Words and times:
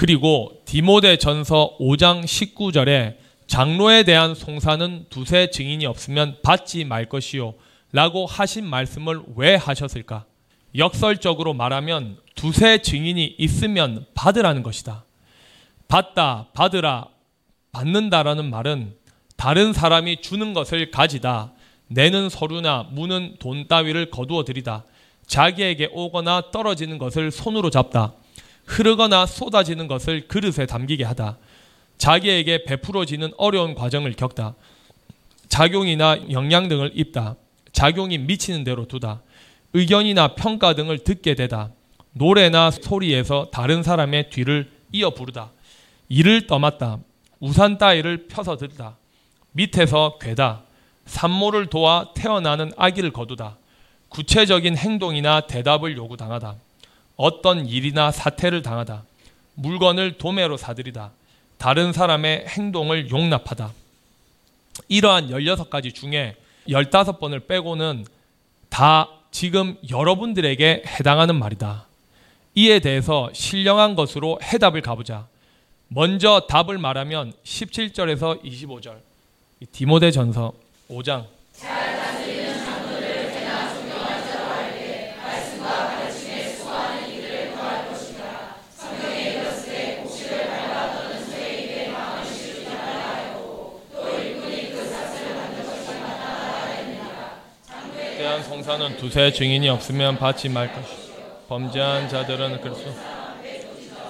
그리고 0.00 0.62
디모데 0.64 1.18
전서 1.18 1.76
5장 1.78 2.24
19절에 2.24 3.16
장로에 3.46 4.02
대한 4.02 4.34
송사는 4.34 5.04
두세 5.10 5.50
증인이 5.50 5.84
없으면 5.84 6.38
받지 6.42 6.86
말 6.86 7.04
것이요. 7.04 7.52
라고 7.92 8.24
하신 8.24 8.64
말씀을 8.64 9.20
왜 9.36 9.56
하셨을까? 9.56 10.24
역설적으로 10.74 11.52
말하면 11.52 12.16
두세 12.34 12.80
증인이 12.80 13.36
있으면 13.36 14.06
받으라는 14.14 14.62
것이다. 14.62 15.04
받다, 15.86 16.46
받으라, 16.54 17.08
받는다라는 17.72 18.48
말은 18.48 18.94
다른 19.36 19.74
사람이 19.74 20.22
주는 20.22 20.54
것을 20.54 20.90
가지다. 20.90 21.52
내는 21.88 22.30
서류나 22.30 22.88
무는 22.90 23.36
돈 23.38 23.68
따위를 23.68 24.08
거두어 24.10 24.44
들이다. 24.44 24.82
자기에게 25.26 25.90
오거나 25.92 26.52
떨어지는 26.52 26.96
것을 26.96 27.30
손으로 27.30 27.68
잡다. 27.68 28.14
흐르거나 28.70 29.26
쏟아지는 29.26 29.88
것을 29.88 30.28
그릇에 30.28 30.64
담기게 30.64 31.04
하다. 31.04 31.38
자기에게 31.98 32.64
베풀어지는 32.64 33.32
어려운 33.36 33.74
과정을 33.74 34.12
겪다. 34.12 34.54
작용이나 35.48 36.16
영양 36.30 36.68
등을 36.68 36.92
입다. 36.94 37.34
작용이 37.72 38.18
미치는 38.18 38.62
대로 38.62 38.86
두다. 38.86 39.22
의견이나 39.72 40.34
평가 40.34 40.74
등을 40.74 40.98
듣게 40.98 41.34
되다. 41.34 41.70
노래나 42.12 42.70
소리에서 42.70 43.48
다른 43.52 43.82
사람의 43.82 44.30
뒤를 44.30 44.70
이어 44.92 45.10
부르다. 45.10 45.50
이를 46.08 46.46
떠맡다. 46.46 46.98
우산 47.40 47.76
따위를 47.76 48.28
펴서 48.28 48.56
들다. 48.56 48.96
밑에서 49.52 50.18
괴다. 50.20 50.62
산모를 51.06 51.66
도와 51.66 52.12
태어나는 52.14 52.70
아기를 52.76 53.12
거두다. 53.12 53.58
구체적인 54.08 54.76
행동이나 54.76 55.40
대답을 55.42 55.96
요구당하다. 55.96 56.56
어떤 57.20 57.66
일이나 57.66 58.10
사태를 58.10 58.62
당하다. 58.62 59.02
물건을 59.54 60.16
도매로 60.16 60.56
사들이다. 60.56 61.10
다른 61.58 61.92
사람의 61.92 62.46
행동을 62.48 63.10
용납하다. 63.10 63.74
이러한 64.88 65.28
16가지 65.28 65.94
중에 65.94 66.34
15번을 66.66 67.46
빼고는 67.46 68.06
다 68.70 69.10
지금 69.30 69.76
여러분들에게 69.90 70.84
해당하는 70.86 71.38
말이다. 71.38 71.84
이에 72.54 72.78
대해서 72.78 73.28
신령한 73.34 73.96
것으로 73.96 74.38
해답을 74.42 74.80
가보자. 74.80 75.26
먼저 75.88 76.46
답을 76.48 76.78
말하면 76.78 77.34
17절에서 77.44 78.42
25절. 78.42 78.96
디모데 79.72 80.10
전서 80.10 80.54
5장. 80.88 81.26
송사는 98.70 98.98
두세 98.98 99.32
증인이 99.32 99.68
없으면 99.68 100.16
받지 100.18 100.48
말 100.48 100.72
것이. 100.72 100.86
범죄한 101.48 102.08
자들은 102.08 102.60
그리스도 102.60 102.94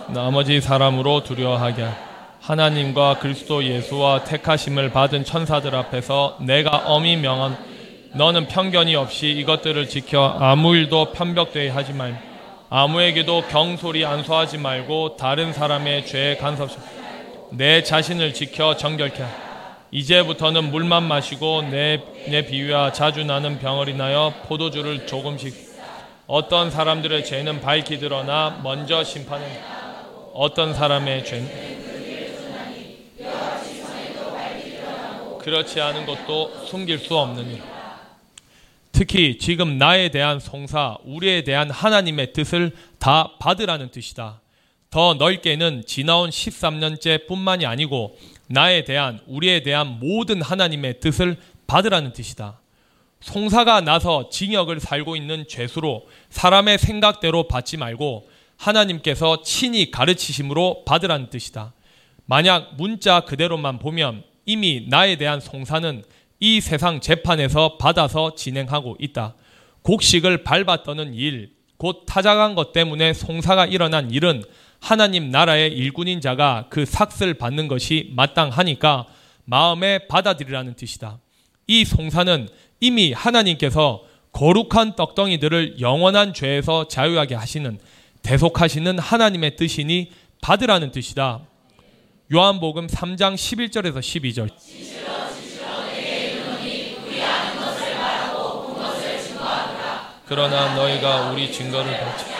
나머지 0.08 0.60
사람으로 0.60 1.24
두려워하게 1.24 1.88
하나님과 2.42 3.20
그리스도 3.20 3.64
예수와 3.64 4.24
택하심을 4.24 4.90
받은 4.90 5.24
천사들 5.24 5.74
앞에서 5.74 6.36
내가 6.40 6.82
엄히 6.84 7.16
명한 7.16 7.56
너는 8.12 8.48
편견이 8.48 8.94
없이 8.96 9.30
이것들을 9.30 9.88
지켜 9.88 10.36
아무 10.38 10.76
일도 10.76 11.12
편벽되게 11.12 11.70
하지 11.70 11.94
말고 11.94 12.18
아무에게도 12.68 13.44
경솔히 13.48 14.04
안수하지 14.04 14.58
말고 14.58 15.16
다른 15.16 15.54
사람의 15.54 16.04
죄에 16.04 16.36
간섭시 16.36 16.76
내 17.52 17.82
자신을 17.82 18.34
지켜 18.34 18.76
정결케 18.76 19.24
이제부터는 19.92 20.70
물만 20.70 21.02
마시고 21.02 21.62
내, 21.62 22.02
내 22.28 22.46
비위와 22.46 22.92
자주 22.92 23.24
나는 23.24 23.58
병을 23.58 23.88
인하여 23.88 24.32
포도주를 24.46 25.06
조금씩 25.06 25.70
어떤 26.26 26.70
사람들의 26.70 27.24
죄는 27.24 27.60
밝히 27.60 27.98
드러나 27.98 28.60
먼저 28.62 29.02
심판은 29.02 29.46
어떤 30.32 30.74
사람의 30.74 31.24
죄는 31.24 31.80
그렇지 35.40 35.80
않은 35.80 36.06
것도 36.06 36.66
숨길 36.66 36.98
수 36.98 37.16
없는 37.16 37.50
일. 37.50 37.62
특히 38.92 39.38
지금 39.38 39.78
나에 39.78 40.10
대한 40.10 40.38
송사, 40.38 40.98
우리에 41.04 41.42
대한 41.42 41.70
하나님의 41.70 42.32
뜻을 42.32 42.72
다 42.98 43.32
받으라는 43.38 43.90
뜻이다. 43.90 44.40
더 44.90 45.14
넓게는 45.14 45.84
지나온 45.86 46.30
13년째 46.30 47.26
뿐만이 47.26 47.64
아니고 47.64 48.16
나에 48.50 48.82
대한, 48.82 49.20
우리에 49.28 49.62
대한 49.62 50.00
모든 50.00 50.42
하나님의 50.42 50.98
뜻을 50.98 51.36
받으라는 51.68 52.12
뜻이다. 52.12 52.60
송사가 53.20 53.80
나서 53.82 54.28
징역을 54.28 54.80
살고 54.80 55.14
있는 55.14 55.44
죄수로 55.46 56.08
사람의 56.30 56.78
생각대로 56.78 57.46
받지 57.46 57.76
말고 57.76 58.28
하나님께서 58.56 59.42
친히 59.42 59.92
가르치심으로 59.92 60.84
받으라는 60.84 61.30
뜻이다. 61.30 61.74
만약 62.26 62.74
문자 62.76 63.20
그대로만 63.20 63.78
보면 63.78 64.24
이미 64.46 64.86
나에 64.88 65.16
대한 65.16 65.38
송사는 65.38 66.02
이 66.40 66.60
세상 66.60 67.00
재판에서 67.00 67.76
받아서 67.76 68.34
진행하고 68.34 68.96
있다. 68.98 69.36
곡식을 69.82 70.42
밟아 70.42 70.82
떠는 70.82 71.14
일, 71.14 71.52
곧 71.76 72.04
타작한 72.04 72.56
것 72.56 72.72
때문에 72.72 73.12
송사가 73.12 73.66
일어난 73.66 74.10
일은 74.10 74.42
하나님 74.80 75.30
나라의 75.30 75.72
일꾼인 75.72 76.20
자가 76.20 76.66
그 76.70 76.84
삭슬 76.84 77.34
받는 77.34 77.68
것이 77.68 78.10
마땅하니까 78.14 79.06
마음에 79.44 80.06
받아들이라는 80.08 80.74
뜻이다. 80.74 81.18
이 81.66 81.84
송사는 81.84 82.48
이미 82.80 83.12
하나님께서 83.12 84.02
거룩한 84.32 84.96
떡덩이들을 84.96 85.80
영원한 85.80 86.32
죄에서 86.32 86.88
자유하게 86.88 87.34
하시는 87.34 87.78
대속하시는 88.22 88.98
하나님의 88.98 89.56
뜻이니 89.56 90.12
받으라는 90.40 90.90
뜻이다. 90.92 91.40
요한복음 92.32 92.86
3장 92.86 93.34
11절에서 93.34 93.98
12절. 93.98 94.50
그러나 100.26 100.74
너희가 100.76 101.32
우리 101.32 101.50
증거를 101.50 101.90
받지 101.98 102.39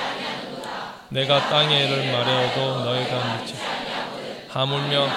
내가 1.10 1.40
일을 1.68 2.12
말해도 2.12 2.84
너희가 2.84 3.38
믿지 3.40 3.54
하물며 4.48 5.08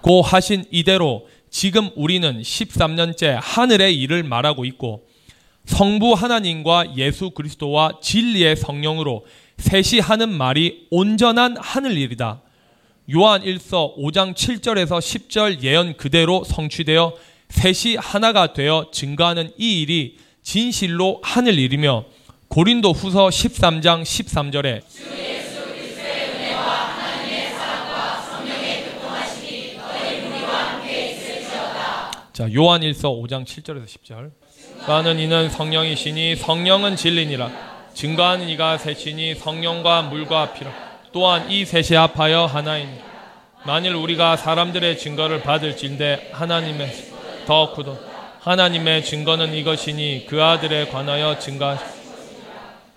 고 0.00 0.22
하신 0.22 0.64
이대로 0.70 1.26
지금 1.50 1.90
우리는 1.96 2.40
13년째 2.40 3.38
하늘의 3.42 3.98
일을 3.98 4.22
말하고 4.22 4.64
있고 4.66 5.08
성부 5.64 6.14
하나님과 6.14 6.96
예수 6.96 7.30
그리스도와 7.30 7.98
진리의 8.00 8.54
성령으로 8.54 9.26
셋이 9.58 10.00
하는 10.00 10.32
말이 10.32 10.86
온전한 10.90 11.56
하늘 11.58 11.98
일이다. 11.98 12.42
요한 13.14 13.42
1서 13.42 13.96
5장 13.98 14.34
7절에서 14.34 14.98
10절 14.98 15.62
예언 15.64 15.96
그대로 15.96 16.44
성취되어 16.44 17.14
셋이 17.48 17.96
하나가 17.96 18.52
되어 18.52 18.90
증거하는 18.92 19.50
이 19.58 19.82
일이 19.82 20.18
진실로 20.42 21.20
하늘 21.24 21.58
일이며 21.58 22.04
고린도 22.48 22.92
후서 22.92 23.28
13장 23.28 24.02
13절에 24.02 24.80
자 32.32 32.48
요한 32.54 32.80
1서 32.82 33.20
5장 33.20 33.44
7절에서 33.44 33.84
10절. 33.84 34.30
증거하는 34.78 35.18
이는 35.18 35.50
성령이시니 35.50 36.36
성령은 36.36 36.94
진리니라. 36.96 37.50
증거하는 37.94 38.48
이가 38.48 38.78
셋이니 38.78 39.34
성령과 39.34 40.02
물과 40.02 40.52
피로 40.52 40.70
또한 41.12 41.50
이 41.50 41.64
셋이 41.64 41.96
합하여 41.98 42.46
하나인 42.46 42.88
만일 43.66 43.94
우리가 43.94 44.36
사람들의 44.36 44.98
증거를 44.98 45.42
받을진대 45.42 46.30
하나님의 46.32 46.92
더 47.46 47.72
구도 47.72 47.98
하나님의 48.40 49.04
증거는 49.04 49.52
이것이니 49.52 50.26
그 50.28 50.42
아들에 50.42 50.86
관하여 50.86 51.38
증거 51.40 51.70
하 51.70 51.97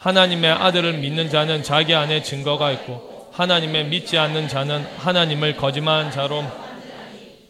나님의 0.09 0.51
아들을 0.51 0.93
믿는 0.93 1.29
자는 1.29 1.61
자기 1.61 1.93
안에 1.93 2.23
증거가 2.23 2.71
있고 2.71 3.29
하나님의 3.33 3.85
믿지 3.85 4.17
않는 4.17 4.47
자는 4.47 4.83
하나님을 4.97 5.57
거짓말한 5.57 6.11
자로 6.11 6.43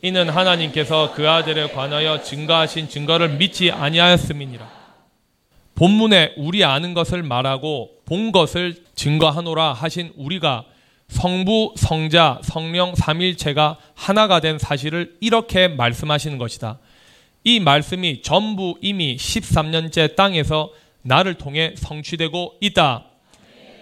이는 0.01 0.29
하나님께서 0.29 1.13
그 1.13 1.29
아들에 1.29 1.69
관하여 1.69 2.21
증거하신 2.21 2.89
증거를 2.89 3.37
믿지 3.37 3.71
아니하였음이니라. 3.71 4.69
본문에 5.75 6.33
우리 6.37 6.63
아는 6.63 6.93
것을 6.93 7.23
말하고 7.23 7.91
본 8.05 8.31
것을 8.31 8.75
증거하노라 8.95 9.73
하신 9.73 10.11
우리가 10.17 10.65
성부, 11.07 11.73
성자, 11.77 12.39
성령 12.43 12.95
삼일체가 12.95 13.77
하나가 13.95 14.39
된 14.39 14.57
사실을 14.57 15.15
이렇게 15.21 15.67
말씀하시는 15.67 16.37
것이다. 16.37 16.79
이 17.43 17.59
말씀이 17.59 18.21
전부 18.21 18.75
이미 18.81 19.17
13년째 19.17 20.15
땅에서 20.15 20.69
나를 21.01 21.35
통해 21.35 21.73
성취되고 21.77 22.55
있다. 22.61 23.05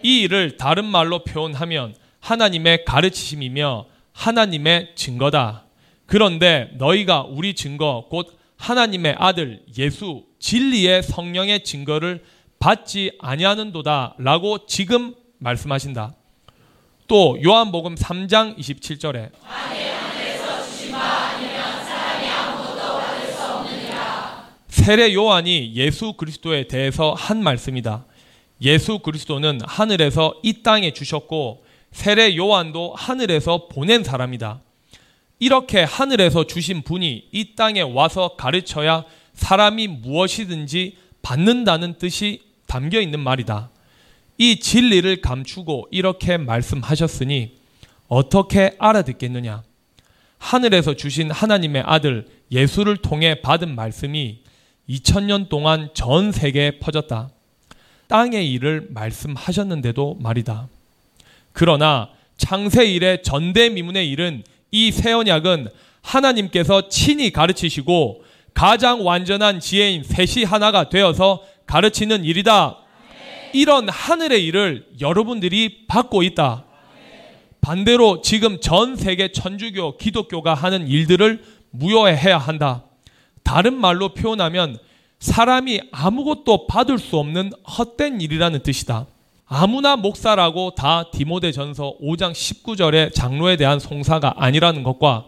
이 0.04 0.21
일을 0.21 0.57
다른 0.57 0.86
말로 0.86 1.24
표현하면 1.24 1.95
하나님의 2.19 2.86
가르치심이며 2.86 3.86
하나님의 4.13 4.94
증거다. 4.95 5.66
그런데 6.06 6.71
너희가 6.74 7.24
우리 7.24 7.54
증거 7.54 8.07
곧 8.10 8.38
하나님의 8.57 9.16
아들 9.18 9.63
예수 9.77 10.25
진리의 10.39 11.04
성령의 11.04 11.63
증거를 11.63 12.24
받지 12.60 13.12
아니하는도다라고 13.19 14.66
지금 14.66 15.16
말씀하신다. 15.38 16.16
또 17.07 17.38
요한복음 17.44 17.95
3장 17.95 18.57
27절에 18.57 19.31
세례 24.80 25.14
요한이 25.14 25.74
예수 25.76 26.14
그리스도에 26.14 26.68
대해서 26.68 27.14
한 27.14 27.44
말씀이다. 27.44 28.06
예수 28.62 29.00
그리스도는 29.00 29.60
하늘에서 29.64 30.34
이 30.42 30.64
땅에 30.64 30.94
주셨고 30.94 31.64
세례 31.92 32.36
요한도 32.38 32.96
하늘에서 32.96 33.68
보낸 33.68 34.04
사람이다. 34.04 34.62
이렇게 35.38 35.84
하늘에서 35.84 36.46
주신 36.48 36.81
분이 36.81 37.28
이 37.31 37.56
땅에 37.56 37.81
와서 37.81 38.36
가르쳐야 38.38 39.04
사람이 39.34 39.88
무엇이든지 39.88 40.96
받는다는 41.22 41.98
뜻이 41.98 42.42
담겨 42.66 43.02
있는 43.02 43.20
말이다. 43.20 43.70
이 44.38 44.60
진리를 44.60 45.22
감추고 45.22 45.90
이렇게 45.92 46.38
말씀하셨으니 46.38 47.58
어떻게 48.08 48.76
알아듣겠느냐? 48.80 49.62
하늘에서 50.38 50.94
주신 50.96 51.31
하나님의 51.31 51.84
아들 51.86 52.28
예수를 52.50 52.98
통해 52.98 53.42
받은 53.42 53.76
말씀이 53.76 54.40
2000년 54.90 55.50
동안 55.50 55.90
전 55.94 56.32
세계에 56.32 56.80
퍼졌다. 56.80 57.30
땅의 58.08 58.52
일을 58.52 58.88
말씀하셨는데도 58.90 60.18
말이다. 60.20 60.68
그러나 61.54 62.10
창세 62.38 62.86
일의 62.86 63.22
전대미문의 63.24 64.10
일은 64.10 64.44
이 64.72 64.92
새 64.92 65.12
언약은 65.12 65.68
하나님께서 66.02 66.90
친히 66.90 67.32
가르치시고 67.32 68.24
가장 68.54 69.06
완전한 69.06 69.60
지혜인 69.60 70.04
셋이 70.04 70.44
하나가 70.46 70.90
되어서 70.90 71.44
가르치는 71.66 72.24
일이다. 72.26 72.78
이런 73.54 73.90
하늘의 73.90 74.46
일을 74.46 74.88
여러분들이 75.02 75.86
받고 75.88 76.24
있다. 76.24 76.66
반대로 77.62 78.22
지금 78.22 78.60
전 78.62 78.96
세계 78.96 79.32
천주교, 79.32 79.98
기독교가 79.98 80.54
하는 80.54 80.88
일들을 80.88 81.44
무효해야 81.72 82.38
한다. 82.38 82.86
다른 83.50 83.74
말로 83.74 84.10
표현하면 84.10 84.78
사람이 85.18 85.81
아무것도 85.92 86.68
받을 86.68 87.00
수 87.00 87.18
없는 87.18 87.51
헛된 87.68 88.22
일이라는 88.22 88.62
뜻이다. 88.62 89.07
아무나 89.48 89.96
목사라고 89.96 90.75
다 90.75 91.10
디모데 91.10 91.51
전서 91.51 91.96
5장 92.00 92.31
19절의 92.31 93.12
장로에 93.12 93.57
대한 93.57 93.80
송사가 93.80 94.36
아니라는 94.38 94.84
것과 94.84 95.25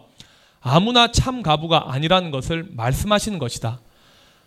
아무나 0.60 1.10
참 1.10 1.42
가부가 1.42 1.92
아니라는 1.92 2.30
것을 2.30 2.68
말씀하시는 2.70 3.40
것이다. 3.40 3.80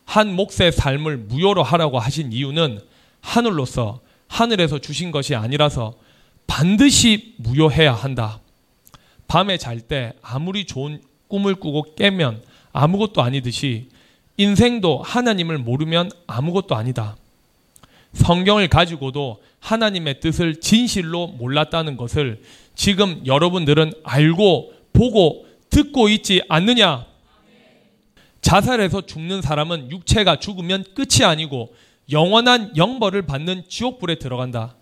한 0.06 0.34
목사의 0.34 0.72
삶을 0.72 1.18
무효로 1.18 1.62
하라고 1.62 2.00
하신 2.00 2.32
이유는 2.32 2.80
하늘로서 3.20 4.00
하늘에서 4.30 4.80
주신 4.80 5.12
것이 5.12 5.36
아니라서 5.36 5.96
반드시 6.48 7.36
무효해야 7.40 7.94
한다. 7.94 8.40
밤에 9.28 9.58
잘 9.58 9.82
때 9.82 10.14
아무리 10.22 10.64
좋은 10.64 11.02
꿈을 11.28 11.56
꾸고 11.56 11.96
깨면 11.96 12.55
아무것도 12.76 13.22
아니듯이 13.22 13.88
인생도 14.36 15.02
하나님을 15.02 15.58
모르면 15.58 16.12
아무것도 16.28 16.76
아니다. 16.76 17.16
성경을 18.12 18.68
가지고도 18.68 19.42
하나님의 19.60 20.20
뜻을 20.20 20.60
진실로 20.60 21.28
몰랐다는 21.28 21.96
것을 21.96 22.42
지금 22.76 23.26
여러분들은 23.26 23.94
알고 24.04 24.74
보고 24.92 25.46
듣고 25.70 26.10
있지 26.10 26.42
않느냐? 26.50 27.06
자살해서 28.42 29.06
죽는 29.06 29.42
사람은 29.42 29.92
육체가 29.92 30.40
죽으면 30.40 30.84
끝이 30.94 31.26
아니고 31.26 31.74
영원한 32.12 32.76
영벌을 32.76 33.26
받는 33.26 33.64
지옥불에 33.70 34.16
들어간다. 34.16 34.76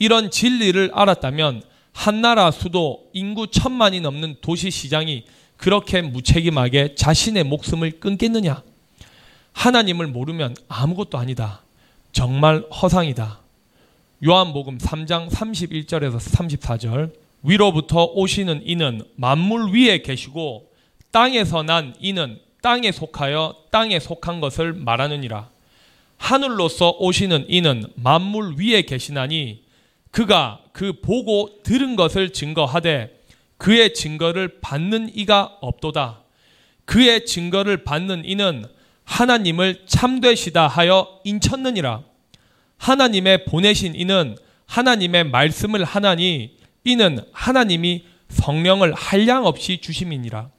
이런 0.00 0.32
진리를 0.32 0.90
알았다면 0.92 1.62
한나라 1.92 2.50
수도 2.50 3.04
인구 3.12 3.46
천만이 3.46 4.00
넘는 4.00 4.36
도시 4.40 4.70
시장이 4.70 5.24
그렇게 5.56 6.02
무책임하게 6.02 6.94
자신의 6.94 7.44
목숨을 7.44 8.00
끊겠느냐? 8.00 8.62
하나님을 9.52 10.06
모르면 10.08 10.54
아무것도 10.68 11.18
아니다. 11.18 11.62
정말 12.12 12.60
허상이다. 12.70 13.40
요한복음 14.24 14.78
3장 14.78 15.30
31절에서 15.30 16.18
34절 16.18 17.12
위로부터 17.42 18.04
오시는 18.04 18.62
이는 18.64 19.02
만물 19.16 19.74
위에 19.74 20.02
계시고 20.02 20.70
땅에서 21.10 21.62
난 21.62 21.94
이는 22.00 22.38
땅에 22.62 22.90
속하여 22.90 23.54
땅에 23.70 24.00
속한 24.00 24.40
것을 24.40 24.72
말하느니라. 24.72 25.50
하늘로서 26.18 26.96
오시는 26.98 27.46
이는 27.48 27.84
만물 27.94 28.56
위에 28.58 28.82
계시나니 28.82 29.62
그가 30.10 30.60
그 30.72 31.00
보고 31.00 31.62
들은 31.62 31.94
것을 31.96 32.32
증거하되 32.32 33.15
그의 33.58 33.94
증거를 33.94 34.60
받는 34.60 35.10
이가 35.14 35.58
없도다. 35.60 36.22
그의 36.84 37.24
증거를 37.26 37.84
받는 37.84 38.24
이는 38.24 38.64
하나님을 39.04 39.84
참되시다 39.86 40.66
하여 40.66 41.20
인쳤느니라. 41.24 42.02
하나님의 42.78 43.44
보내신 43.46 43.94
이는 43.94 44.36
하나님의 44.66 45.24
말씀을 45.24 45.84
하나니 45.84 46.56
이는 46.84 47.18
하나님이 47.32 48.04
성령을 48.28 48.92
한량 48.94 49.46
없이 49.46 49.78
주심이니라. 49.80 50.50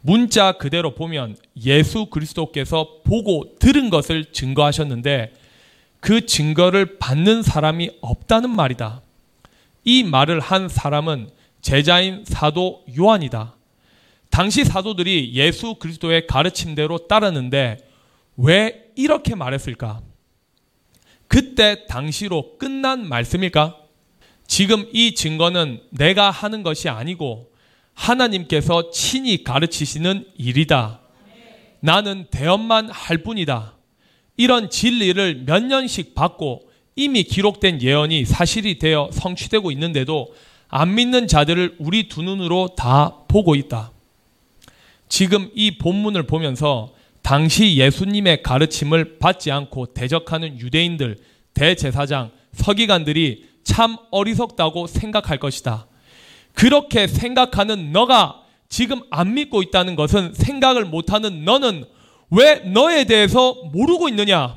문자 0.00 0.52
그대로 0.52 0.94
보면 0.94 1.36
예수 1.64 2.06
그리스도께서 2.06 3.00
보고 3.04 3.56
들은 3.58 3.90
것을 3.90 4.32
증거하셨는데 4.32 5.34
그 6.00 6.24
증거를 6.24 6.98
받는 6.98 7.42
사람이 7.42 7.90
없다는 8.00 8.50
말이다. 8.50 9.02
이 9.84 10.04
말을 10.04 10.40
한 10.40 10.68
사람은 10.68 11.30
제자인 11.60 12.24
사도 12.26 12.84
요한이다. 12.98 13.54
당시 14.30 14.64
사도들이 14.64 15.32
예수 15.34 15.74
그리스도의 15.76 16.26
가르침대로 16.26 17.08
따랐는데 17.08 17.78
왜 18.36 18.90
이렇게 18.96 19.34
말했을까? 19.34 20.00
그때 21.26 21.86
당시로 21.86 22.56
끝난 22.58 23.06
말씀일까? 23.08 23.76
지금 24.46 24.88
이 24.92 25.14
증거는 25.14 25.80
내가 25.90 26.30
하는 26.30 26.62
것이 26.62 26.88
아니고 26.88 27.50
하나님께서 27.94 28.90
친히 28.90 29.44
가르치시는 29.44 30.26
일이다. 30.36 31.00
나는 31.80 32.26
대언만 32.30 32.88
할 32.90 33.18
뿐이다. 33.18 33.76
이런 34.36 34.70
진리를 34.70 35.44
몇 35.44 35.62
년씩 35.62 36.14
받고 36.14 36.70
이미 36.96 37.24
기록된 37.24 37.82
예언이 37.82 38.24
사실이 38.24 38.78
되어 38.78 39.10
성취되고 39.12 39.70
있는데도 39.72 40.34
안 40.68 40.94
믿는 40.94 41.26
자들을 41.26 41.76
우리 41.78 42.08
두 42.08 42.22
눈으로 42.22 42.74
다 42.76 43.14
보고 43.28 43.54
있다. 43.54 43.92
지금 45.08 45.50
이 45.54 45.78
본문을 45.78 46.24
보면서 46.24 46.92
당시 47.22 47.76
예수님의 47.76 48.42
가르침을 48.42 49.18
받지 49.18 49.50
않고 49.50 49.94
대적하는 49.94 50.58
유대인들, 50.60 51.18
대제사장, 51.54 52.30
서기관들이 52.52 53.46
참 53.64 53.96
어리석다고 54.10 54.86
생각할 54.86 55.38
것이다. 55.38 55.86
그렇게 56.54 57.06
생각하는 57.06 57.92
너가 57.92 58.42
지금 58.68 59.00
안 59.10 59.34
믿고 59.34 59.62
있다는 59.62 59.96
것은 59.96 60.34
생각을 60.34 60.84
못하는 60.84 61.44
너는 61.44 61.84
왜 62.30 62.56
너에 62.60 63.04
대해서 63.04 63.54
모르고 63.72 64.08
있느냐? 64.10 64.56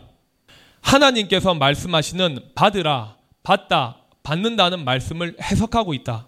하나님께서 0.82 1.54
말씀하시는 1.54 2.40
받으라, 2.56 3.16
받다, 3.44 4.01
받는다는 4.24 4.84
말씀을 4.86 5.36
해석하고 5.42 5.94
있다. 5.94 6.28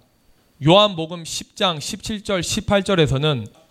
요한복음 0.65 1.23
10장 1.23 1.77
17절 1.77 2.41
18절에서는 2.41 3.63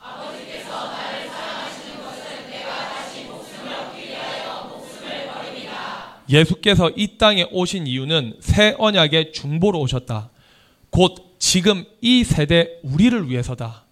예수께서 6.29 6.91
이 6.97 7.19
땅에 7.19 7.47
오신 7.51 7.87
이유는 7.87 8.37
새 8.41 8.75
언약의 8.79 9.33
중보로 9.33 9.81
오셨다. 9.81 10.31
곧 10.91 11.37
지금 11.39 11.85
이 12.01 12.25
세대 12.25 12.79
우리를 12.83 13.29
위해서다. 13.29 13.85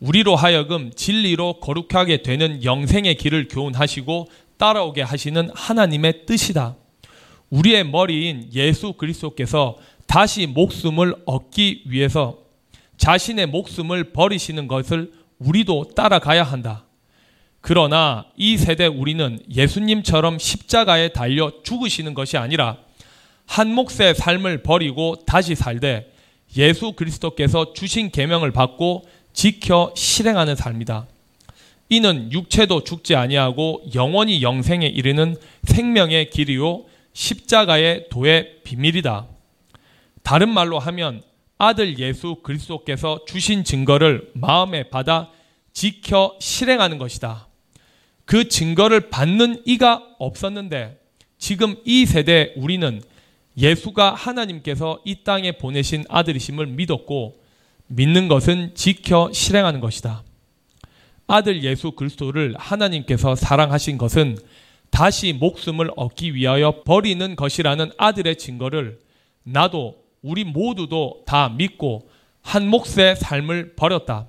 우리로 0.00 0.36
하여금 0.36 0.90
진리로 0.94 1.60
거룩하게 1.60 2.22
되는 2.22 2.64
영생의 2.64 3.16
길을 3.16 3.48
교훈하시고 3.48 4.28
따라오게 4.56 5.02
하시는 5.02 5.50
하나님의 5.54 6.26
뜻이다. 6.26 6.76
우리의 7.50 7.84
머리인 7.84 8.48
예수 8.54 8.92
그리스도께서 8.94 9.76
다시 10.06 10.46
목숨을 10.46 11.14
얻기 11.26 11.84
위해서 11.86 12.38
자신의 12.96 13.46
목숨을 13.46 14.12
버리시는 14.12 14.68
것을 14.68 15.12
우리도 15.38 15.92
따라가야 15.94 16.42
한다. 16.42 16.84
그러나 17.60 18.26
이 18.36 18.56
세대 18.56 18.86
우리는 18.86 19.38
예수님처럼 19.54 20.38
십자가에 20.38 21.08
달려 21.08 21.52
죽으시는 21.62 22.14
것이 22.14 22.36
아니라 22.36 22.78
한 23.46 23.72
몫의 23.74 24.14
삶을 24.14 24.62
버리고 24.62 25.16
다시 25.26 25.54
살되 25.54 26.12
예수 26.56 26.92
그리스도께서 26.92 27.72
주신 27.72 28.10
계명을 28.10 28.50
받고 28.52 29.04
지켜 29.32 29.92
실행하는 29.96 30.56
삶이다. 30.56 31.06
이는 31.88 32.30
육체도 32.32 32.84
죽지 32.84 33.16
아니하고 33.16 33.82
영원히 33.94 34.42
영생에 34.42 34.86
이르는 34.86 35.36
생명의 35.64 36.30
길이요 36.30 36.84
십자가의 37.12 38.08
도의 38.10 38.60
비밀이다. 38.64 39.26
다른 40.22 40.48
말로 40.48 40.78
하면 40.78 41.22
아들 41.58 41.98
예수 41.98 42.36
그리스도께서 42.42 43.24
주신 43.26 43.64
증거를 43.64 44.30
마음에 44.34 44.88
받아 44.88 45.30
지켜 45.72 46.36
실행하는 46.40 46.98
것이다. 46.98 47.48
그 48.24 48.48
증거를 48.48 49.10
받는 49.10 49.62
이가 49.66 50.06
없었는데 50.18 51.00
지금 51.38 51.76
이 51.84 52.06
세대 52.06 52.52
우리는 52.56 53.02
예수가 53.56 54.14
하나님께서 54.14 55.00
이 55.04 55.24
땅에 55.24 55.52
보내신 55.52 56.04
아들이심을 56.08 56.66
믿었고 56.66 57.40
믿는 57.88 58.28
것은 58.28 58.74
지켜 58.74 59.30
실행하는 59.32 59.80
것이다. 59.80 60.22
아들 61.26 61.62
예수 61.64 61.92
그리스도를 61.92 62.54
하나님께서 62.56 63.34
사랑하신 63.34 63.98
것은 63.98 64.38
다시 64.90 65.32
목숨을 65.32 65.90
얻기 65.96 66.34
위하여 66.34 66.82
버리는 66.84 67.36
것이라는 67.36 67.92
아들의 67.96 68.36
증거를 68.36 68.98
나도 69.44 69.96
우리 70.22 70.44
모두도 70.44 71.22
다 71.26 71.48
믿고 71.48 72.10
한 72.42 72.68
몫의 72.68 73.16
삶을 73.16 73.74
버렸다. 73.76 74.26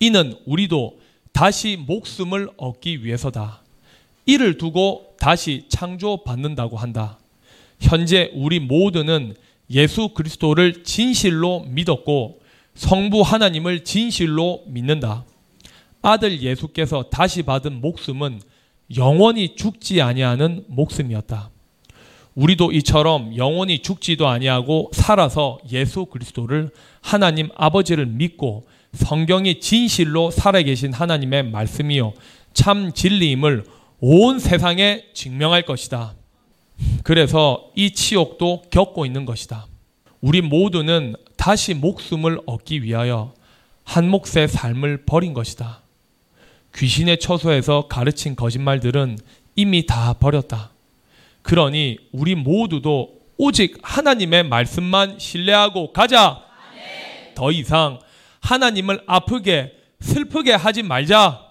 이는 0.00 0.34
우리도 0.46 0.98
다시 1.32 1.76
목숨을 1.76 2.50
얻기 2.56 3.04
위해서다. 3.04 3.62
이를 4.26 4.58
두고 4.58 5.14
다시 5.18 5.64
창조받는다고 5.68 6.76
한다. 6.76 7.18
현재 7.80 8.30
우리 8.34 8.58
모두는 8.60 9.34
예수 9.70 10.08
그리스도를 10.10 10.82
진실로 10.84 11.60
믿었고 11.68 12.40
성부 12.74 13.22
하나님을 13.22 13.84
진실로 13.84 14.64
믿는다. 14.66 15.24
아들 16.02 16.40
예수께서 16.40 17.04
다시 17.10 17.42
받은 17.42 17.80
목숨은 17.80 18.40
영원히 18.96 19.54
죽지 19.54 20.00
아니하는 20.00 20.64
목숨이었다. 20.68 21.50
우리도 22.34 22.70
이처럼 22.72 23.36
영원히 23.36 23.80
죽지도 23.80 24.28
아니하고 24.28 24.90
살아서 24.92 25.58
예수 25.72 26.06
그리스도를 26.06 26.70
하나님 27.00 27.48
아버지를 27.56 28.06
믿고 28.06 28.64
성경이 28.92 29.60
진실로 29.60 30.30
살아계신 30.30 30.92
하나님의 30.92 31.50
말씀이요 31.50 32.14
참 32.54 32.92
진리임을 32.92 33.64
온 34.00 34.38
세상에 34.38 35.04
증명할 35.14 35.62
것이다. 35.62 36.14
그래서 37.02 37.70
이 37.74 37.90
치욕도 37.90 38.62
겪고 38.70 39.04
있는 39.04 39.24
것이다. 39.24 39.66
우리 40.20 40.40
모두는 40.40 41.14
다시 41.36 41.74
목숨을 41.74 42.40
얻기 42.46 42.84
위하여 42.84 43.34
한 43.82 44.08
몫의 44.08 44.48
삶을 44.48 45.04
버린 45.06 45.34
것이다. 45.34 45.82
귀신의 46.78 47.18
처소에서 47.18 47.88
가르친 47.88 48.36
거짓말들은 48.36 49.18
이미 49.56 49.84
다 49.84 50.12
버렸다. 50.12 50.70
그러니 51.42 51.98
우리 52.12 52.36
모두도 52.36 53.18
오직 53.36 53.78
하나님의 53.82 54.44
말씀만 54.44 55.18
신뢰하고 55.18 55.92
가자. 55.92 56.44
더 57.34 57.50
이상 57.50 57.98
하나님을 58.40 59.02
아프게 59.06 59.72
슬프게 60.00 60.52
하지 60.52 60.84
말자. 60.84 61.48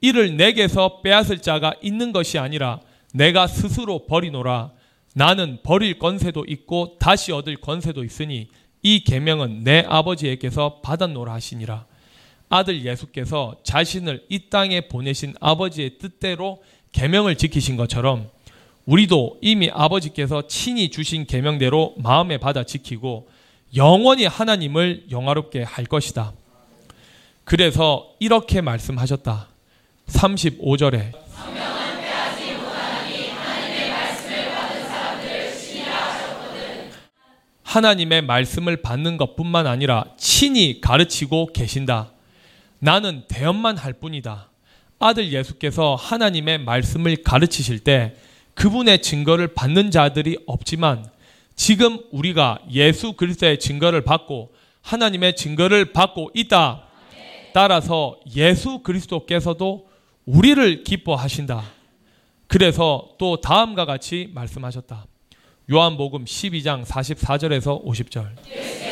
이를 0.00 0.38
내게서 0.38 1.02
빼앗을 1.02 1.42
자가 1.42 1.74
있는 1.82 2.12
것이 2.12 2.38
아니라 2.38 2.80
내가 3.12 3.46
스스로 3.46 4.06
버리노라. 4.06 4.72
나는 5.14 5.58
버릴 5.62 5.98
건세도 5.98 6.46
있고 6.48 6.96
다시 6.98 7.32
얻을 7.32 7.56
건세도 7.56 8.04
있으니 8.04 8.48
이 8.82 9.04
계명은 9.04 9.64
내 9.64 9.84
아버지에게서 9.86 10.80
받았노라 10.80 11.34
하시니라. 11.34 11.89
아들 12.50 12.84
예수께서 12.84 13.56
자신을 13.62 14.24
이 14.28 14.50
땅에 14.50 14.82
보내신 14.82 15.34
아버지의 15.40 15.98
뜻대로 15.98 16.62
계명을 16.92 17.36
지키신 17.36 17.76
것처럼 17.76 18.28
우리도 18.86 19.38
이미 19.40 19.70
아버지께서 19.72 20.48
친히 20.48 20.90
주신 20.90 21.26
계명대로 21.26 21.94
마음에 21.98 22.38
받아 22.38 22.64
지키고 22.64 23.28
영원히 23.76 24.26
하나님을 24.26 25.06
영화롭게 25.12 25.62
할 25.62 25.84
것이다. 25.84 26.32
그래서 27.44 28.10
이렇게 28.18 28.60
말씀하셨다. 28.60 29.48
35절에 30.08 31.12
하나님의 37.62 38.22
말씀을 38.22 38.82
받는 38.82 39.16
것뿐만 39.16 39.68
아니라 39.68 40.04
친히 40.16 40.80
가르치고 40.80 41.52
계신다. 41.52 42.10
나는 42.80 43.24
대언만 43.28 43.76
할 43.76 43.92
뿐이다. 43.92 44.50
아들 44.98 45.32
예수께서 45.32 45.94
하나님의 45.94 46.58
말씀을 46.58 47.22
가르치실 47.22 47.80
때 47.80 48.14
그분의 48.54 49.02
증거를 49.02 49.54
받는 49.54 49.90
자들이 49.90 50.38
없지만 50.46 51.06
지금 51.54 52.00
우리가 52.10 52.58
예수 52.72 53.12
그리스도의 53.12 53.58
증거를 53.58 54.02
받고 54.02 54.52
하나님의 54.82 55.36
증거를 55.36 55.92
받고 55.92 56.30
있다. 56.34 56.84
따라서 57.52 58.18
예수 58.34 58.80
그리스도께서도 58.80 59.88
우리를 60.24 60.84
기뻐하신다. 60.84 61.62
그래서 62.46 63.10
또 63.18 63.40
다음과 63.40 63.84
같이 63.84 64.30
말씀하셨다. 64.34 65.06
요한복음 65.70 66.24
12장 66.24 66.84
44절에서 66.84 67.84
50절. 67.84 68.89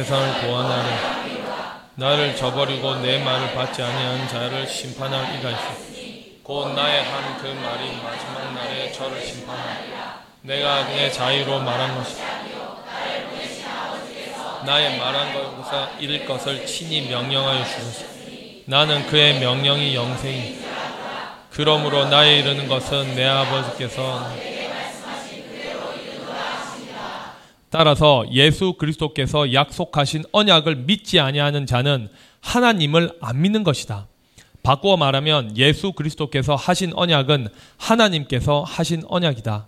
세상을 0.00 0.40
구원하려 0.40 0.88
나를 1.96 2.34
저버리고 2.34 2.96
내 3.00 3.22
말을 3.22 3.52
받지 3.52 3.82
아니한 3.82 4.26
자를 4.28 4.66
심판할 4.66 5.38
이가 5.38 5.50
있어. 5.50 5.60
곧 6.42 6.72
나의 6.72 7.04
한 7.04 7.36
그 7.36 7.46
말이 7.48 8.00
마지막 8.02 8.54
날에 8.54 8.90
저를 8.92 9.20
심판하리라. 9.20 10.20
내가 10.40 10.86
그의 10.86 11.12
자유로 11.12 11.58
말한 11.60 11.96
것이다. 11.96 12.24
나의 14.64 14.96
말한 14.96 15.34
것보다 15.34 15.90
이를 15.98 16.24
것을 16.24 16.64
친히 16.64 17.02
명령하여 17.10 17.62
주소서. 17.62 18.04
나는 18.64 19.06
그의 19.06 19.38
명령이 19.38 19.94
영생이. 19.94 20.60
그러므로 21.50 22.06
나의 22.06 22.38
이르는 22.38 22.68
것은 22.68 23.14
내 23.14 23.26
아버지께서 23.26 24.32
따라서 27.70 28.24
예수 28.32 28.74
그리스도께서 28.74 29.52
약속하신 29.52 30.24
언약을 30.32 30.76
믿지 30.76 31.20
아니하는 31.20 31.66
자는 31.66 32.08
하나님을 32.40 33.12
안 33.20 33.40
믿는 33.40 33.62
것이다. 33.62 34.08
바꾸어 34.62 34.96
말하면 34.96 35.56
예수 35.56 35.92
그리스도께서 35.92 36.54
하신 36.54 36.92
언약은 36.94 37.48
하나님께서 37.78 38.62
하신 38.62 39.04
언약이다. 39.06 39.66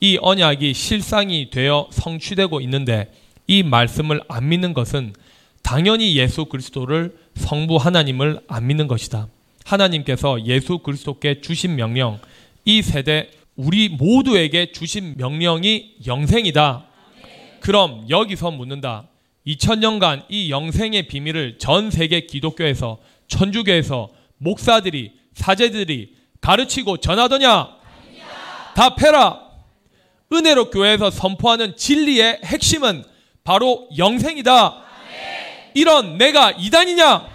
이 0.00 0.18
언약이 0.20 0.74
실상이 0.74 1.50
되어 1.50 1.88
성취되고 1.92 2.60
있는데 2.62 3.12
이 3.46 3.62
말씀을 3.62 4.20
안 4.28 4.48
믿는 4.48 4.72
것은 4.72 5.12
당연히 5.62 6.16
예수 6.16 6.46
그리스도를 6.46 7.14
성부 7.36 7.76
하나님을 7.76 8.40
안 8.48 8.66
믿는 8.66 8.88
것이다. 8.88 9.28
하나님께서 9.64 10.44
예수 10.46 10.78
그리스도께 10.78 11.40
주신 11.40 11.76
명령, 11.76 12.18
이 12.64 12.82
세대 12.82 13.30
우리 13.54 13.88
모두에게 13.90 14.72
주신 14.72 15.14
명령이 15.18 15.96
영생이다. 16.06 16.86
그럼 17.62 18.06
여기서 18.10 18.50
묻는다. 18.50 19.06
2000년간 19.46 20.24
이 20.28 20.50
영생의 20.50 21.06
비밀을 21.06 21.58
전 21.58 21.90
세계 21.90 22.26
기독교에서 22.26 22.98
천주교에서 23.28 24.10
목사들이 24.38 25.12
사제들이 25.34 26.16
가르치고 26.40 26.96
전하더냐? 26.98 27.68
답해라. 28.74 29.40
은혜로 30.32 30.70
교회에서 30.70 31.10
선포하는 31.10 31.76
진리의 31.76 32.40
핵심은 32.44 33.04
바로 33.44 33.88
영생이다. 33.96 34.82
이런 35.74 36.18
내가 36.18 36.50
이단이냐? 36.50 37.28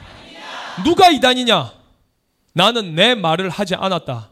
누가 0.84 1.10
이단이냐? 1.10 1.74
나는 2.54 2.96
내 2.96 3.16
말을 3.16 3.50
하지 3.50 3.76
않았다. 3.76 4.32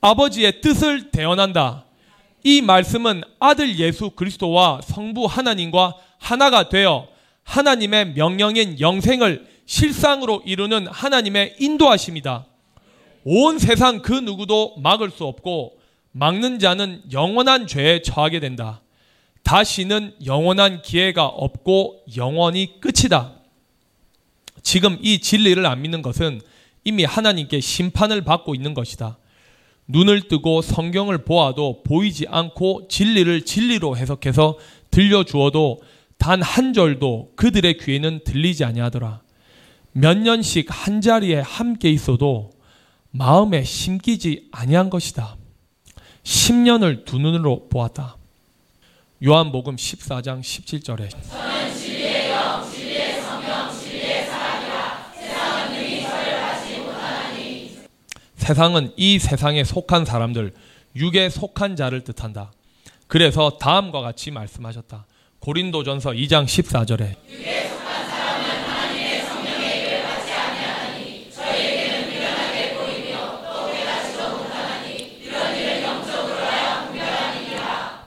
아버지의 0.00 0.62
뜻을 0.62 1.10
대언한다. 1.10 1.85
이 2.46 2.62
말씀은 2.62 3.22
아들 3.40 3.76
예수 3.80 4.10
그리스도와 4.10 4.80
성부 4.84 5.26
하나님과 5.26 5.96
하나가 6.16 6.68
되어 6.68 7.08
하나님의 7.42 8.12
명령인 8.12 8.78
영생을 8.78 9.48
실상으로 9.66 10.44
이루는 10.46 10.86
하나님의 10.86 11.56
인도하심이다. 11.58 12.46
온 13.24 13.58
세상 13.58 14.00
그 14.00 14.12
누구도 14.12 14.76
막을 14.76 15.10
수 15.10 15.24
없고 15.24 15.80
막는 16.12 16.60
자는 16.60 17.02
영원한 17.10 17.66
죄에 17.66 18.02
처하게 18.02 18.38
된다. 18.38 18.80
다시는 19.42 20.14
영원한 20.24 20.82
기회가 20.82 21.26
없고 21.26 22.04
영원히 22.16 22.78
끝이다. 22.80 23.32
지금 24.62 24.98
이 25.02 25.18
진리를 25.18 25.66
안 25.66 25.82
믿는 25.82 26.00
것은 26.00 26.40
이미 26.84 27.02
하나님께 27.02 27.58
심판을 27.58 28.22
받고 28.22 28.54
있는 28.54 28.72
것이다. 28.72 29.18
눈을 29.88 30.28
뜨고 30.28 30.62
성경을 30.62 31.18
보아도 31.24 31.82
보이지 31.82 32.26
않고 32.28 32.88
진리를 32.88 33.44
진리로 33.44 33.96
해석해서 33.96 34.58
들려주어도 34.90 35.80
단 36.18 36.42
한 36.42 36.72
절도 36.72 37.32
그들의 37.36 37.76
귀에는 37.78 38.20
들리지 38.24 38.64
아니하더라. 38.64 39.20
몇 39.92 40.16
년씩 40.18 40.66
한 40.68 41.00
자리에 41.00 41.40
함께 41.40 41.90
있어도 41.90 42.50
마음에 43.10 43.62
심기지 43.62 44.48
아니한 44.50 44.90
것이다. 44.90 45.36
10년을 46.22 47.04
두 47.04 47.18
눈으로 47.18 47.68
보았다. 47.68 48.16
요한복음 49.24 49.76
14장 49.76 50.40
17절에 50.40 51.10
세상은 58.46 58.92
이 58.96 59.18
세상에 59.18 59.64
속한 59.64 60.04
사람들, 60.04 60.52
육에 60.94 61.30
속한 61.30 61.74
자를 61.74 62.04
뜻한다. 62.04 62.52
그래서 63.08 63.58
다음과 63.58 64.02
같이 64.02 64.30
말씀하셨다. 64.30 65.04
고린도전서 65.40 66.10
2장 66.12 66.44
14절에 66.44 67.16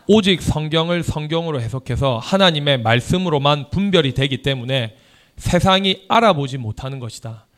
오직 0.08 0.42
성경을 0.42 1.04
성경으로 1.04 1.60
해석해서 1.60 2.18
하나님의 2.20 2.82
말씀으로만 2.82 3.72
분별이 3.72 4.14
되기 4.14 4.42
때문에 4.42 4.96
세상이 5.36 6.06
알아보지 6.08 6.58
못하는 6.58 7.00
것이다. 7.00 7.49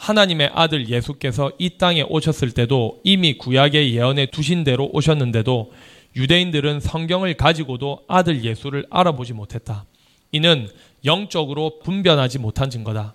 하나님의 0.00 0.50
아들 0.54 0.88
예수께서 0.88 1.52
이 1.58 1.76
땅에 1.76 2.00
오셨을 2.00 2.52
때도 2.52 3.00
이미 3.04 3.36
구약의 3.36 3.94
예언에 3.94 4.26
두신 4.26 4.64
대로 4.64 4.88
오셨는데도 4.94 5.72
유대인들은 6.16 6.80
성경을 6.80 7.34
가지고도 7.34 8.00
아들 8.08 8.42
예수를 8.42 8.86
알아보지 8.88 9.34
못했다. 9.34 9.84
이는 10.32 10.68
영적으로 11.04 11.80
분별하지 11.80 12.38
못한 12.38 12.70
증거다. 12.70 13.12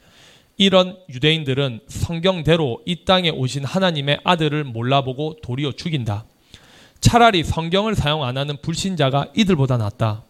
이런 0.58 0.96
유대인들은 1.10 1.82
성경대로 1.88 2.82
이 2.86 3.04
땅에 3.04 3.30
오신 3.32 3.65
하나님의 3.65 4.20
아들을 4.24 4.63
몰라보고 4.65 5.38
도리어 5.42 5.72
죽인다. 5.72 6.25
차라리 7.01 7.44
성경을 7.44 7.96
사용 7.96 8.24
안 8.24 8.38
하는 8.38 8.58
불신자가 8.62 9.32
이들보다 9.36 9.77
낫다. 9.77 10.24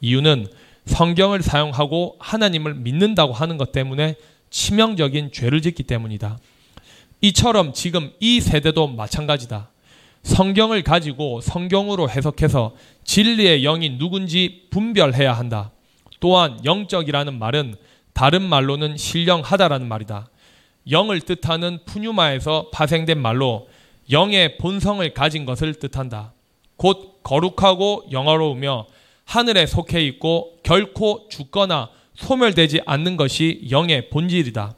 이유는 0.00 0.46
성경을 0.86 1.42
사용하고 1.42 2.16
하나님을 2.18 2.76
믿는다고 2.76 3.34
하는 3.34 3.58
것 3.58 3.72
때문에 3.72 4.16
치명적인 4.50 5.32
죄를 5.32 5.62
짓기 5.62 5.82
때문이다. 5.84 6.38
이처럼 7.20 7.72
지금 7.72 8.12
이 8.20 8.40
세대도 8.40 8.88
마찬가지다. 8.88 9.70
성경을 10.22 10.82
가지고 10.82 11.40
성경으로 11.40 12.10
해석해서 12.10 12.74
진리의 13.04 13.62
영이 13.62 13.98
누군지 13.98 14.66
분별해야 14.70 15.32
한다. 15.32 15.72
또한 16.20 16.58
영적이라는 16.64 17.38
말은 17.38 17.76
다른 18.12 18.42
말로는 18.42 18.96
신령하다라는 18.96 19.88
말이다. 19.88 20.28
영을 20.90 21.20
뜻하는 21.20 21.80
푸뉴마에서 21.84 22.70
파생된 22.72 23.18
말로 23.20 23.68
영의 24.10 24.58
본성을 24.58 25.12
가진 25.14 25.44
것을 25.44 25.74
뜻한다. 25.74 26.32
곧 26.76 27.20
거룩하고 27.22 28.06
영화로우며 28.10 28.86
하늘에 29.24 29.66
속해 29.66 30.02
있고 30.04 30.54
결코 30.62 31.28
죽거나 31.28 31.90
소멸되지 32.18 32.80
않는 32.84 33.16
것이 33.16 33.66
영의 33.70 34.10
본질이다. 34.10 34.74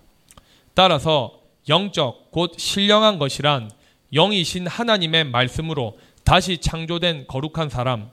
따라서 0.75 1.41
영적 1.69 2.31
곧 2.31 2.55
신령한 2.57 3.19
것이란 3.19 3.71
영이신 4.13 4.67
하나님의 4.67 5.25
말씀으로 5.25 5.99
다시 6.23 6.59
창조된 6.59 7.27
거룩한 7.27 7.71
사람, 7.71 8.11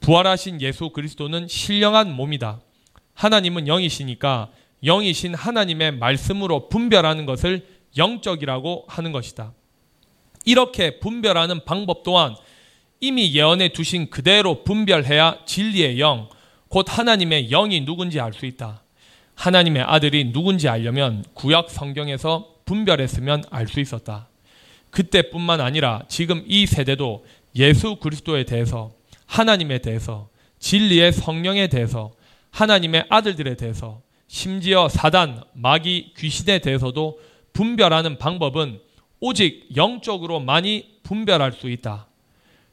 부활하신 0.00 0.60
예수 0.60 0.90
그리스도는 0.90 1.48
신령한 1.48 2.12
몸이다. 2.12 2.60
하나님은 3.14 3.66
영이시니까 3.66 4.50
영이신 4.84 5.34
하나님의 5.34 5.92
말씀으로 5.92 6.68
분별하는 6.68 7.24
것을 7.26 7.66
영적이라고 7.96 8.84
하는 8.86 9.12
것이다. 9.12 9.52
이렇게 10.44 11.00
분별하는 11.00 11.64
방법 11.64 12.02
또한 12.02 12.36
이미 13.00 13.32
예언해 13.34 13.70
두신 13.70 14.10
그대로 14.10 14.62
분별해야 14.62 15.38
진리의 15.46 16.00
영, 16.00 16.28
곧 16.68 16.86
하나님의 16.88 17.48
영이 17.48 17.84
누군지 17.84 18.20
알 18.20 18.32
수 18.32 18.46
있다. 18.46 18.82
하나님의 19.34 19.82
아들이 19.82 20.32
누군지 20.32 20.68
알려면 20.68 21.24
구약 21.34 21.70
성경에서 21.70 22.54
분별했으면 22.64 23.44
알 23.50 23.68
수 23.68 23.80
있었다. 23.80 24.28
그때뿐만 24.90 25.60
아니라 25.60 26.02
지금 26.08 26.42
이 26.46 26.66
세대도 26.66 27.24
예수 27.56 27.96
그리스도에 27.96 28.44
대해서 28.44 28.90
하나님에 29.26 29.78
대해서 29.78 30.28
진리의 30.58 31.12
성령에 31.12 31.68
대해서 31.68 32.12
하나님의 32.50 33.06
아들들에 33.08 33.54
대해서 33.56 34.00
심지어 34.26 34.88
사단, 34.88 35.42
마귀, 35.54 36.14
귀신에 36.16 36.58
대해서도 36.58 37.18
분별하는 37.52 38.18
방법은 38.18 38.80
오직 39.20 39.68
영적으로 39.76 40.40
많이 40.40 40.98
분별할 41.02 41.52
수 41.52 41.70
있다. 41.70 42.06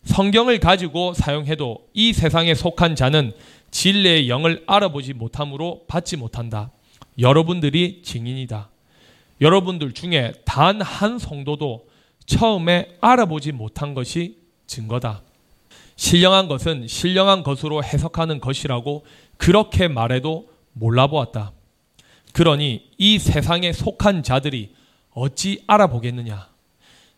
성경을 0.04 0.60
가지고 0.60 1.14
사용해도 1.14 1.88
이 1.94 2.14
세상에 2.14 2.54
속한 2.54 2.96
자는 2.96 3.34
진리의 3.76 4.30
영을 4.30 4.64
알아보지 4.68 5.12
못함으로 5.12 5.84
받지 5.86 6.16
못한다. 6.16 6.72
여러분들이 7.20 8.04
증인이다. 8.04 8.70
여러분들 9.42 9.92
중에 9.92 10.32
단 10.46 10.82
한 10.82 11.20
성도도 11.20 11.86
처음에 12.26 12.96
알아보지 13.02 13.52
못한 13.52 13.94
것이 13.94 14.38
증거다. 14.66 15.24
신령한 15.98 16.48
것은 16.48 16.88
신령한 16.88 17.44
것으로 17.44 17.84
해석하는 17.84 18.40
것이라고 18.40 19.06
그렇게 19.36 19.90
말해도 19.90 20.48
몰라보았다. 20.72 21.52
그러니 22.32 22.90
이 22.98 23.20
세상에 23.20 23.74
속한 23.74 24.24
자들이 24.24 24.74
어찌 25.12 25.64
알아보겠느냐? 25.68 26.48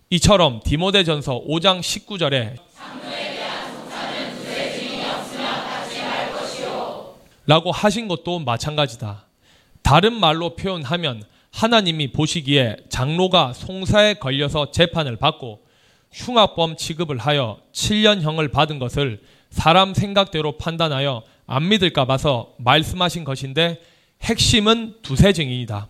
이처럼 0.09 0.61
디모데전서 0.63 1.43
5장 1.47 1.81
19절에 1.81 2.55
라고 7.47 7.71
하신 7.71 8.07
것도 8.07 8.39
마찬가지다. 8.39 9.25
다른 9.81 10.13
말로 10.13 10.55
표현하면 10.55 11.23
하나님이 11.51 12.11
보시기에 12.11 12.75
장로가 12.89 13.53
송사에 13.53 14.15
걸려서 14.15 14.71
재판을 14.71 15.15
받고 15.15 15.61
흉악범 16.11 16.75
취급을 16.75 17.17
하여 17.17 17.59
7년형을 17.71 18.51
받은 18.51 18.79
것을 18.79 19.21
사람 19.49 19.93
생각대로 19.93 20.57
판단하여 20.57 21.23
안 21.45 21.69
믿을까 21.69 22.05
봐서 22.05 22.53
말씀하신 22.57 23.23
것인데 23.23 23.81
핵심은 24.21 24.97
두세 25.01 25.31
증인이다. 25.31 25.87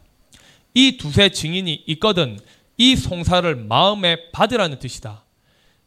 이 0.76 0.98
두세 0.98 1.30
증인이 1.30 1.84
있거든 1.88 2.40
이 2.78 2.96
송사를 2.96 3.56
마음에 3.56 4.30
받으라는 4.32 4.78
뜻이다. 4.78 5.24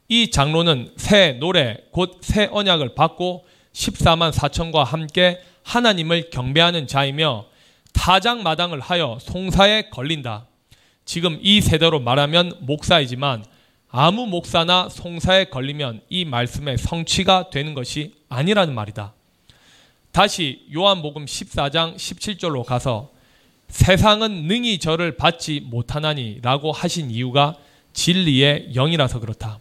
이 0.09 0.31
장로는 0.33 0.95
새 0.97 1.35
노래 1.35 1.79
곧 1.93 2.19
새 2.23 2.49
언약을 2.51 2.97
받고 2.97 3.45
14만 3.73 4.33
4천과 4.33 4.83
함께 4.85 5.41
하나님을 5.63 6.31
경배하는 6.31 6.87
자이며 6.87 7.47
타장마당을 7.93 8.81
하여 8.81 9.19
송사에 9.21 9.91
걸린다. 9.91 10.47
지금 11.05 11.39
이 11.43 11.61
세대로 11.61 12.01
말하면 12.01 12.59
목사이지만 12.61 13.45
아무 13.91 14.27
목사나 14.27 14.89
송사에 14.89 15.47
걸리면 15.47 16.03
이 16.09 16.25
말씀의 16.25 16.79
성취가 16.79 17.51
되는 17.51 17.75
것이 17.75 18.15
아니라는 18.29 18.75
말이다. 18.75 19.13
다시 20.13 20.67
요한복음 20.73 21.25
14장 21.25 21.97
17절로 21.97 22.65
가서 22.65 23.11
세상은 23.69 24.47
능히 24.47 24.79
저를 24.79 25.17
받지 25.17 25.61
못하나니 25.61 26.41
라고 26.43 26.73
하신 26.73 27.11
이유가 27.11 27.57
진리의 27.93 28.73
영이라서 28.75 29.21
그렇다. 29.21 29.61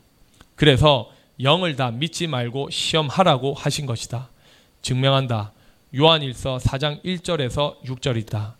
그래서 0.55 1.11
영을 1.41 1.75
다 1.75 1.91
믿지 1.91 2.27
말고 2.27 2.69
시험하라고 2.69 3.53
하신 3.53 3.85
것이다. 3.85 4.29
증명한다. 4.81 5.53
요한일서 5.95 6.57
4장 6.59 7.03
1절에서 7.03 7.81
6절이다. 7.83 8.53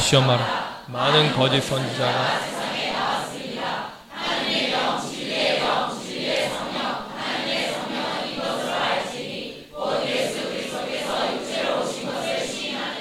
시험하라. 0.00 0.84
많은 0.88 1.32
거짓 1.34 1.60
선지자가 1.62 2.50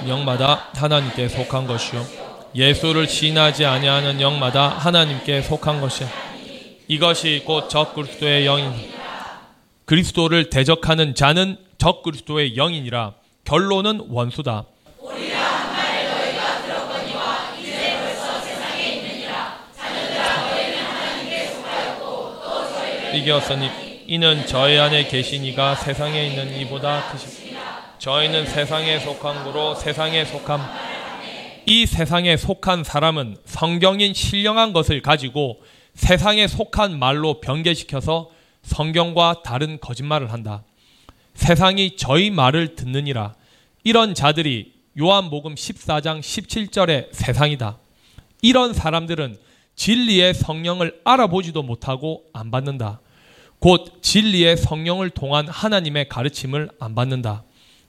영마다 0.08 0.70
하나님께 0.76 1.28
속한 1.28 1.68
것이요 1.68 2.06
예수를 2.56 3.08
시인하지 3.08 3.66
아니하는 3.66 4.20
영마다 4.22 4.70
하나님께 4.70 5.42
속한 5.44 5.82
것이야. 5.82 6.08
이것이 6.88 7.44
곧 7.46 7.70
적 7.70 7.94
그리스도의 7.94 8.46
영인. 8.48 8.74
그리스도를 9.90 10.52
대적하는 10.52 11.16
자는 11.16 11.58
적 11.80 12.04
그리스도의 12.04 12.54
영이니라. 12.54 13.16
결론은 13.44 14.06
원수다. 14.10 14.66
이겼으니 23.16 24.04
이는 24.06 24.46
저희 24.46 24.78
안에 24.78 25.08
계신 25.08 25.44
이가 25.44 25.74
세상에 25.74 26.28
있는 26.28 26.56
이보다 26.60 27.12
크십니다. 27.12 27.60
저희는 27.98 28.46
세상에 28.46 29.00
속한 29.00 29.44
거로 29.44 29.74
세상에 29.74 30.24
속함. 30.24 30.62
이 31.66 31.88
세상에 31.88 32.38
속한 32.38 32.84
사람은 32.84 33.38
성경인 33.46 34.14
신령한 34.14 34.72
것을 34.72 35.02
가지고 35.02 35.64
세상에 35.96 36.46
속한 36.46 37.00
말로 37.00 37.42
변개시켜서 37.42 38.30
성경과 38.70 39.42
다른 39.44 39.80
거짓말을 39.80 40.32
한다. 40.32 40.64
세상이 41.34 41.98
저희 41.98 42.30
말을 42.30 42.76
듣느니라. 42.76 43.34
이런 43.84 44.14
자들이 44.14 44.74
요한복음 44.98 45.56
14장 45.56 46.20
17절의 46.20 47.08
세상이다. 47.12 47.80
이런 48.42 48.74
사람들은 48.74 49.38
진리의 49.76 50.36
성령을 50.36 51.02
알아보지도 51.04 51.64
못하고 51.64 52.26
안 52.32 52.52
받는다. 52.52 53.02
곧 53.58 54.02
진리의 54.02 54.56
성령을 54.58 55.10
통한 55.10 55.48
하나님의 55.48 56.08
가르침을 56.08 56.70
안 56.80 56.94
받는다. 56.94 57.44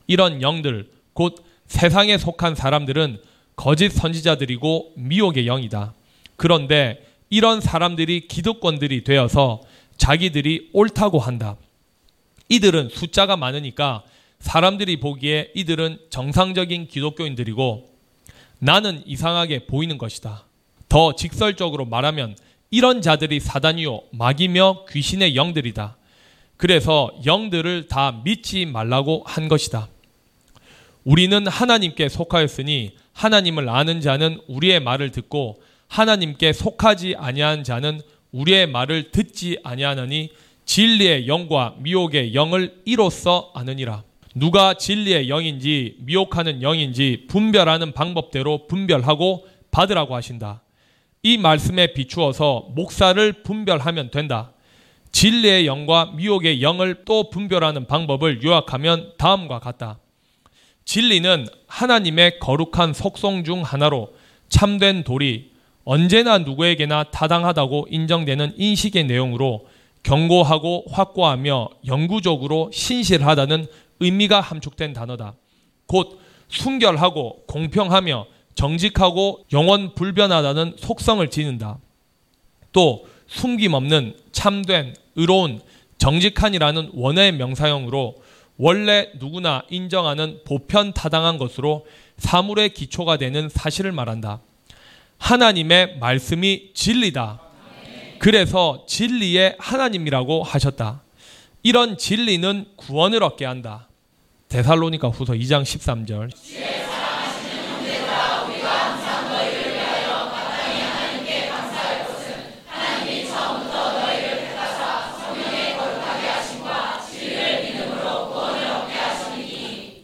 이런 0.06 0.40
영들, 0.40 0.90
곧 1.12 1.44
세상에 1.66 2.16
속한 2.16 2.54
사람들은 2.54 3.20
거짓 3.54 3.90
선지자들이고 3.90 4.94
미혹의 4.96 5.44
영이다. 5.44 5.94
그런데 6.36 7.06
이런 7.28 7.60
사람들이 7.60 8.28
기득권들이 8.28 9.04
되어서 9.04 9.60
자기들이 10.00 10.70
옳다고 10.72 11.18
한다. 11.18 11.56
이들은 12.48 12.88
숫자가 12.88 13.36
많으니까 13.36 14.02
사람들이 14.38 14.98
보기에 14.98 15.52
이들은 15.54 15.98
정상적인 16.08 16.88
기독교인들이고 16.88 17.90
나는 18.58 19.02
이상하게 19.06 19.66
보이는 19.66 19.98
것이다. 19.98 20.46
더 20.88 21.14
직설적으로 21.14 21.84
말하면 21.84 22.34
이런 22.70 23.02
자들이 23.02 23.40
사단이요 23.40 24.04
마귀며 24.12 24.86
귀신의 24.88 25.36
영들이다. 25.36 25.98
그래서 26.56 27.10
영들을 27.26 27.88
다 27.88 28.22
믿지 28.24 28.64
말라고 28.64 29.22
한 29.26 29.48
것이다. 29.48 29.88
우리는 31.04 31.46
하나님께 31.46 32.08
속하였으니 32.08 32.96
하나님을 33.12 33.68
아는 33.68 34.00
자는 34.00 34.40
우리의 34.48 34.80
말을 34.80 35.10
듣고 35.12 35.62
하나님께 35.88 36.54
속하지 36.54 37.16
아니한 37.18 37.64
자는 37.64 38.00
우리의 38.32 38.66
말을 38.66 39.10
듣지 39.10 39.58
아니하느니 39.62 40.30
진리의 40.64 41.26
영과 41.26 41.74
미혹의 41.78 42.34
영을 42.34 42.80
이로써 42.84 43.50
아느니라. 43.54 44.04
누가 44.34 44.74
진리의 44.74 45.28
영인지 45.28 45.96
미혹하는 46.00 46.62
영인지 46.62 47.24
분별하는 47.28 47.92
방법대로 47.92 48.68
분별하고 48.68 49.46
받으라고 49.70 50.14
하신다. 50.14 50.62
이 51.22 51.36
말씀에 51.36 51.92
비추어서 51.92 52.68
목사를 52.74 53.32
분별하면 53.42 54.10
된다. 54.10 54.52
진리의 55.12 55.66
영과 55.66 56.06
미혹의 56.14 56.62
영을 56.62 57.04
또 57.04 57.30
분별하는 57.30 57.86
방법을 57.86 58.42
요약하면 58.42 59.12
다음과 59.18 59.58
같다. 59.58 59.98
진리는 60.84 61.46
하나님의 61.66 62.38
거룩한 62.38 62.94
속성 62.94 63.44
중 63.44 63.62
하나로 63.62 64.14
참된 64.48 65.04
돌이 65.04 65.49
언제나 65.92 66.38
누구에게나 66.38 67.02
타당하다고 67.02 67.88
인정되는 67.90 68.52
인식의 68.56 69.06
내용으로 69.06 69.66
경고하고 70.04 70.84
확고하며 70.88 71.68
영구적으로 71.84 72.70
신실하다는 72.72 73.66
의미가 73.98 74.40
함축된 74.40 74.92
단어다. 74.92 75.34
곧 75.86 76.20
순결하고 76.46 77.42
공평하며 77.48 78.26
정직하고 78.54 79.40
영원 79.52 79.96
불변하다는 79.96 80.76
속성을 80.78 81.28
지닌다. 81.28 81.78
또 82.70 83.04
숨김없는 83.26 84.16
참된 84.30 84.94
의로운 85.16 85.60
정직한이라는 85.98 86.90
원어의 86.94 87.32
명사형으로 87.32 88.14
원래 88.58 89.08
누구나 89.18 89.64
인정하는 89.70 90.38
보편 90.44 90.92
타당한 90.92 91.36
것으로 91.36 91.84
사물의 92.16 92.74
기초가 92.74 93.16
되는 93.16 93.48
사실을 93.48 93.90
말한다. 93.90 94.40
하나님의 95.20 95.98
말씀이 96.00 96.70
진리다. 96.74 97.40
그래서 98.18 98.84
진리의 98.88 99.56
하나님이라고 99.58 100.42
하셨다. 100.42 101.02
이런 101.62 101.96
진리는 101.96 102.66
구원을 102.76 103.22
얻게 103.22 103.44
한다. 103.44 103.88
데살로니가 104.48 105.08
후서 105.08 105.34
2장 105.34 105.62
13절. 105.62 106.30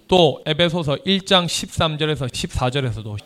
또 0.08 0.40
에베소서 0.46 0.98
1장 1.04 1.46
13절에서 1.46 2.30
14절에서도 2.30 3.16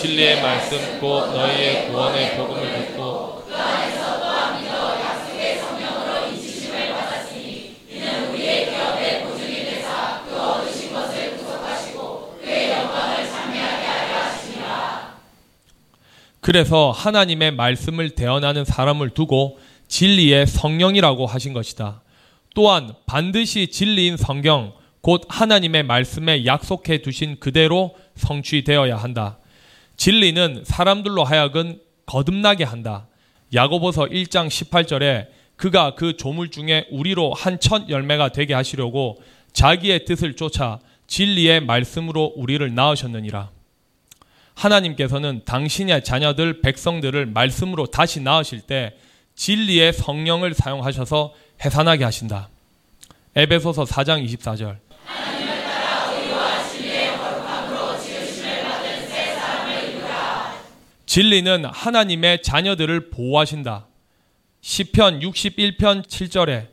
진리의 0.00 0.40
말씀 0.40 1.00
곧 1.00 1.32
너희의 1.32 1.88
구원의 1.88 2.36
복음을 2.36 2.72
듣고 2.72 3.38
그래서 16.40 16.92
하나님의 16.92 17.50
말씀을 17.50 18.10
대언하는 18.10 18.64
사람을 18.64 19.10
두고 19.10 19.58
진리의 19.88 20.46
성령이라고 20.46 21.26
하신 21.26 21.52
것이다. 21.52 22.00
또한 22.54 22.94
반드시 23.04 23.66
진리인 23.66 24.16
성경, 24.16 24.72
곧 25.02 25.24
하나님의 25.28 25.82
말씀에 25.82 26.46
약속해 26.46 27.02
두신 27.02 27.38
그대로 27.38 27.94
성취되어야 28.14 28.96
한다. 28.96 29.38
진리는 29.98 30.62
사람들로 30.64 31.24
하여금 31.24 31.78
거듭나게 32.06 32.64
한다. 32.64 33.06
야고보서 33.52 34.06
1장 34.06 34.48
18절에 34.48 35.26
그가 35.56 35.94
그 35.96 36.16
조물 36.16 36.50
중에 36.50 36.86
우리로 36.90 37.34
한 37.34 37.58
첫 37.58 37.90
열매가 37.90 38.30
되게 38.30 38.54
하시려고 38.54 39.20
자기의 39.52 40.04
뜻을 40.04 40.36
쫓아 40.36 40.78
진리의 41.08 41.60
말씀으로 41.60 42.32
우리를 42.36 42.74
낳으셨느니라. 42.74 43.50
하나님께서는 44.54 45.42
당신의 45.44 46.04
자녀들 46.04 46.60
백성들을 46.60 47.26
말씀으로 47.26 47.86
다시 47.86 48.20
낳으실 48.20 48.60
때 48.60 48.94
진리의 49.34 49.92
성령을 49.92 50.54
사용하셔서 50.54 51.34
해산하게 51.64 52.04
하신다. 52.04 52.48
에베소서 53.34 53.84
4장 53.84 54.24
24절. 54.24 54.87
진리는 61.18 61.64
하나님의 61.64 62.42
자녀들을 62.42 63.10
보호하신다. 63.10 63.88
시편 64.60 65.18
61편 65.18 66.06
7절에 66.06 66.68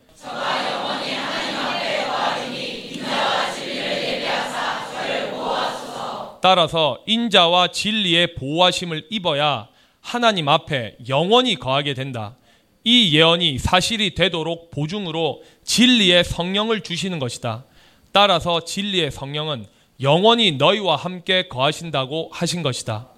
따라서 6.43 6.99
인자와 7.08 7.69
진리의 7.69 8.36
보호하심을 8.36 9.08
입어야 9.10 9.67
하나님 9.99 10.47
앞에 10.47 10.97
영원히 11.10 11.55
거하게 11.55 11.95
된다. 11.95 12.36
이 12.84 13.17
예언이 13.17 13.58
사실이 13.58 14.13
되도록 14.13 14.69
보증으로 14.69 15.41
진리의 15.63 16.23
성령을 16.23 16.81
주시는 16.81 17.17
것이다. 17.17 17.65
따라서 18.12 18.63
진리의 18.63 19.10
성령은 19.10 19.65
영원히 20.01 20.51
너희와 20.51 20.97
함께 20.97 21.47
거하신다고 21.47 22.29
하신 22.31 22.62
것이다. 22.62 23.14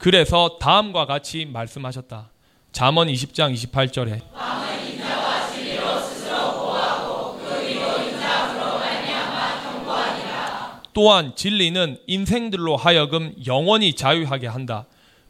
그래서 0.00 0.56
다음과 0.58 1.04
같이 1.04 1.44
말씀하셨다. 1.44 2.30
잠언 2.72 3.08
20장 3.08 3.52
28절에 3.54 4.22
또한 10.94 11.32
진리는 11.36 11.98
인생들로 12.06 12.76
하여금 12.76 13.34
영원히 13.46 13.92
자유하게 13.94 14.46
한다. 14.46 14.86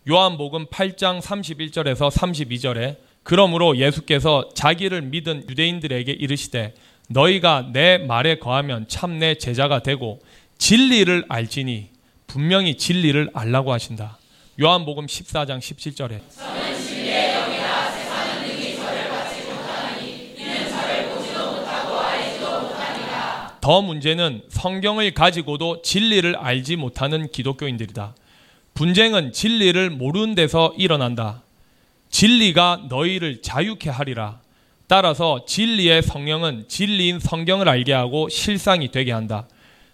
요한복음 0.09 0.67
8장 0.67 1.21
31절에서 1.21 2.11
32절에 2.11 2.97
그러므로 3.25 3.77
예수께서 3.77 4.49
자기를 4.55 5.03
믿은 5.03 5.47
유대인들에게 5.51 6.13
이르시되 6.13 6.75
너희가 7.09 7.71
내 7.73 7.99
말에 7.99 8.39
거하면 8.39 8.87
참 8.87 9.19
내 9.19 9.35
제자가 9.35 9.83
되고 9.83 10.21
진리를 10.59 11.25
알지니 11.29 11.89
분명히 12.29 12.77
진리를 12.77 13.31
알라고 13.35 13.73
하신다. 13.73 14.20
요한복음 14.63 15.07
14장 15.07 15.59
17절에 15.59 16.21
더 23.63 23.81
문제는 23.81 24.43
성경을 24.49 25.15
가지고도 25.15 25.81
진리를 25.81 26.37
알지 26.37 26.77
못하는 26.77 27.31
기독교인들이다. 27.31 28.15
분쟁은 28.75 29.33
진리를 29.33 29.89
모르는 29.89 30.35
데서 30.35 30.75
일어난다. 30.77 31.43
진리가 32.11 32.87
너희를 32.91 33.41
자유케 33.41 33.89
하리라. 33.89 34.41
따라서 34.89 35.45
진리의 35.47 36.03
성령은 36.03 36.67
진리인 36.69 37.19
성경을 37.19 37.67
알게 37.67 37.95
하고 37.95 38.29
실상이 38.29 38.91
되게 38.91 39.13
한다. 39.13 39.47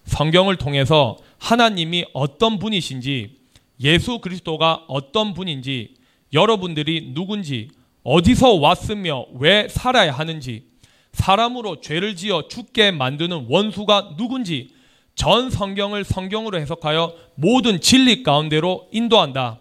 성경을 0.06 0.56
통해서 0.56 1.18
하나님이 1.38 2.06
어떤 2.14 2.58
분이신지, 2.58 3.35
예수 3.80 4.18
그리스도가 4.18 4.84
어떤 4.88 5.34
분인지, 5.34 5.94
여러분들이 6.32 7.12
누군지, 7.14 7.68
어디서 8.02 8.54
왔으며 8.54 9.26
왜 9.34 9.68
살아야 9.68 10.12
하는지, 10.12 10.64
사람으로 11.12 11.80
죄를 11.80 12.14
지어 12.14 12.46
죽게 12.48 12.90
만드는 12.90 13.46
원수가 13.48 14.16
누군지 14.16 14.70
전 15.14 15.50
성경을 15.50 16.04
성경으로 16.04 16.60
해석하여 16.60 17.14
모든 17.36 17.80
진리 17.80 18.22
가운데로 18.22 18.88
인도한다. 18.92 19.60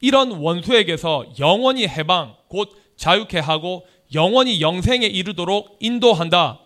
이런 0.00 0.32
원수에게서 0.32 1.32
영원히 1.38 1.88
해방, 1.88 2.36
곧 2.48 2.70
자유케 2.96 3.38
하고 3.38 3.86
영원히 4.14 4.60
영생에 4.60 5.06
이르도록 5.06 5.78
인도한다. 5.80 6.60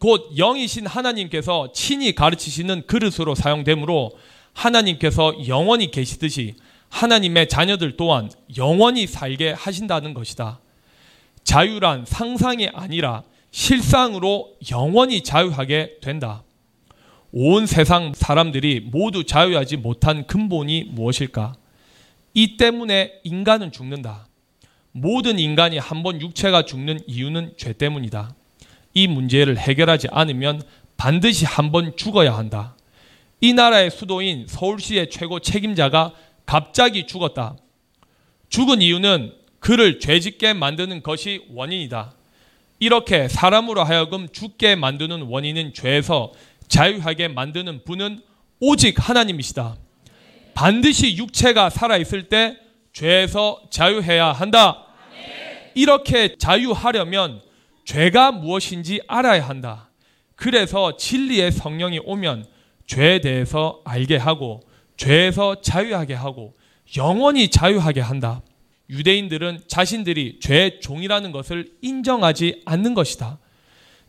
곧 0.00 0.32
영이신 0.36 0.86
하나님께서 0.86 1.72
친히 1.72 2.14
가르치시는 2.14 2.86
그릇으로 2.86 3.34
사용되므로 3.34 4.10
하나님께서 4.54 5.46
영원히 5.46 5.90
계시듯이 5.90 6.54
하나님의 6.88 7.48
자녀들 7.48 7.96
또한 7.96 8.30
영원히 8.56 9.06
살게 9.06 9.50
하신다는 9.50 10.14
것이다. 10.14 10.60
자유란 11.42 12.04
상상이 12.06 12.68
아니라 12.68 13.22
실상으로 13.50 14.56
영원히 14.70 15.22
자유하게 15.22 15.98
된다. 16.00 16.42
온 17.32 17.66
세상 17.66 18.12
사람들이 18.14 18.80
모두 18.80 19.24
자유하지 19.24 19.76
못한 19.78 20.26
근본이 20.26 20.90
무엇일까? 20.92 21.54
이 22.32 22.56
때문에 22.56 23.12
인간은 23.24 23.72
죽는다. 23.72 24.28
모든 24.92 25.40
인간이 25.40 25.78
한번 25.78 26.20
육체가 26.20 26.64
죽는 26.64 27.00
이유는 27.06 27.54
죄 27.56 27.72
때문이다. 27.72 28.34
이 28.94 29.08
문제를 29.08 29.58
해결하지 29.58 30.08
않으면 30.12 30.62
반드시 30.96 31.44
한번 31.44 31.96
죽어야 31.96 32.36
한다. 32.36 32.73
이 33.44 33.52
나라의 33.52 33.90
수도인 33.90 34.46
서울시의 34.48 35.10
최고 35.10 35.38
책임자가 35.38 36.14
갑자기 36.46 37.06
죽었다. 37.06 37.58
죽은 38.48 38.80
이유는 38.80 39.34
그를 39.60 40.00
죄짓게 40.00 40.54
만드는 40.54 41.02
것이 41.02 41.44
원인이다. 41.50 42.14
이렇게 42.78 43.28
사람으로 43.28 43.84
하여금 43.84 44.28
죽게 44.32 44.76
만드는 44.76 45.24
원인은 45.28 45.74
죄에서 45.74 46.32
자유하게 46.68 47.28
만드는 47.28 47.84
분은 47.84 48.22
오직 48.60 48.96
하나님이시다. 49.06 49.76
반드시 50.54 51.18
육체가 51.18 51.68
살아있을 51.68 52.30
때 52.30 52.56
죄에서 52.94 53.60
자유해야 53.68 54.32
한다. 54.32 54.86
이렇게 55.74 56.36
자유하려면 56.38 57.42
죄가 57.84 58.32
무엇인지 58.32 59.02
알아야 59.06 59.46
한다. 59.46 59.90
그래서 60.34 60.96
진리의 60.96 61.52
성령이 61.52 62.00
오면 62.06 62.53
죄에 62.86 63.20
대해서 63.20 63.80
알게 63.84 64.16
하고 64.16 64.60
죄에서 64.96 65.60
자유하게 65.60 66.14
하고 66.14 66.54
영원히 66.96 67.48
자유하게 67.48 68.00
한다. 68.00 68.42
유대인들은 68.90 69.60
자신들이 69.66 70.38
죄의 70.40 70.80
종이라는 70.80 71.32
것을 71.32 71.72
인정하지 71.80 72.62
않는 72.64 72.94
것이다. 72.94 73.38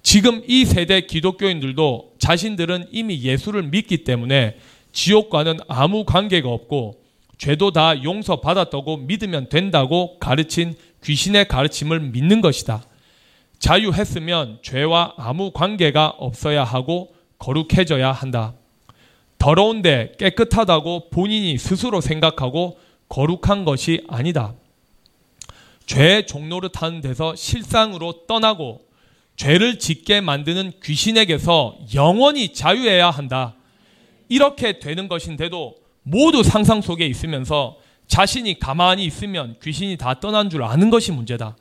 지금 0.03 0.43
이 0.47 0.65
세대 0.65 1.01
기독교인들도 1.01 2.15
자신들은 2.19 2.89
이미 2.91 3.23
예수를 3.23 3.63
믿기 3.63 4.03
때문에 4.03 4.57
지옥과는 4.91 5.59
아무 5.67 6.05
관계가 6.05 6.47
없고 6.47 7.01
죄도 7.37 7.71
다 7.71 8.03
용서받았다고 8.03 8.97
믿으면 8.97 9.49
된다고 9.49 10.19
가르친 10.19 10.75
귀신의 11.03 11.47
가르침을 11.47 11.99
믿는 11.99 12.41
것이다. 12.41 12.83
자유했으면 13.59 14.59
죄와 14.61 15.13
아무 15.17 15.51
관계가 15.51 16.07
없어야 16.17 16.63
하고 16.63 17.13
거룩해져야 17.39 18.11
한다. 18.11 18.53
더러운데 19.45 20.13
깨끗하다고 20.17 21.11
본인이 21.11 21.59
스스로 21.59 22.01
생각하고 22.01 22.79
거룩한 23.09 23.63
것이 23.63 24.03
아니다. 24.07 24.55
죄의 25.85 26.25
종로를 26.25 26.69
타는 26.69 27.01
데서 27.01 27.35
실상으로 27.35 28.25
떠나고 28.25 28.81
죄를 29.35 29.77
짓게 29.77 30.21
만드는 30.21 30.71
귀신에게서 30.83 31.77
영원히 31.93 32.53
자유해야 32.53 33.11
한다. 33.11 33.53
이렇게 34.29 34.79
되는 34.79 35.07
것인데도 35.07 35.75
모두 36.01 36.41
상상 36.41 36.81
속에 36.81 37.05
있으면서 37.05 37.77
자신이 38.07 38.57
가만히 38.57 39.05
있으면 39.05 39.57
귀신이 39.61 39.95
다 39.97 40.19
떠난 40.19 40.49
줄 40.49 40.63
아는 40.63 40.89
것이 40.89 41.11
문제다. 41.11 41.55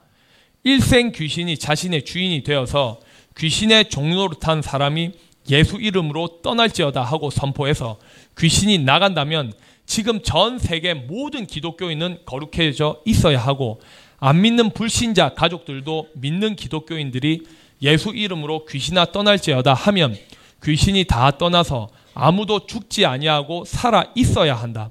일생 0.63 1.13
귀신이 1.13 1.59
자신의 1.59 2.07
주인이 2.07 2.45
되어서 2.45 2.99
귀신의 3.37 3.91
종로를 3.91 4.39
탄 4.41 4.63
사람이 4.63 5.13
예수 5.51 5.77
이름으로 5.77 6.41
떠날지어다 6.43 7.03
하고 7.03 7.31
선포해서 7.31 7.99
귀신이 8.39 8.79
나간다면 8.79 9.53
지금 9.87 10.23
전 10.23 10.59
세계 10.59 10.95
모든 10.95 11.47
기독교인은 11.47 12.21
거룩해져 12.25 13.03
있어야 13.05 13.39
하고 13.39 13.81
안 14.19 14.41
믿는 14.41 14.71
불신자 14.71 15.35
가족들도 15.35 16.09
믿는 16.15 16.57
기독교인들이 16.57 17.43
예수 17.83 18.11
이름으로 18.11 18.65
귀신아 18.65 19.07
떠날지어다 19.07 19.75
하면 19.75 20.17
귀신이 20.63 21.05
다 21.05 21.31
떠나서 21.33 21.89
아무도 22.15 22.67
죽지 22.67 23.05
아니하고 23.05 23.65
살아 23.67 24.05
있어야 24.15 24.55
한다. 24.55 24.91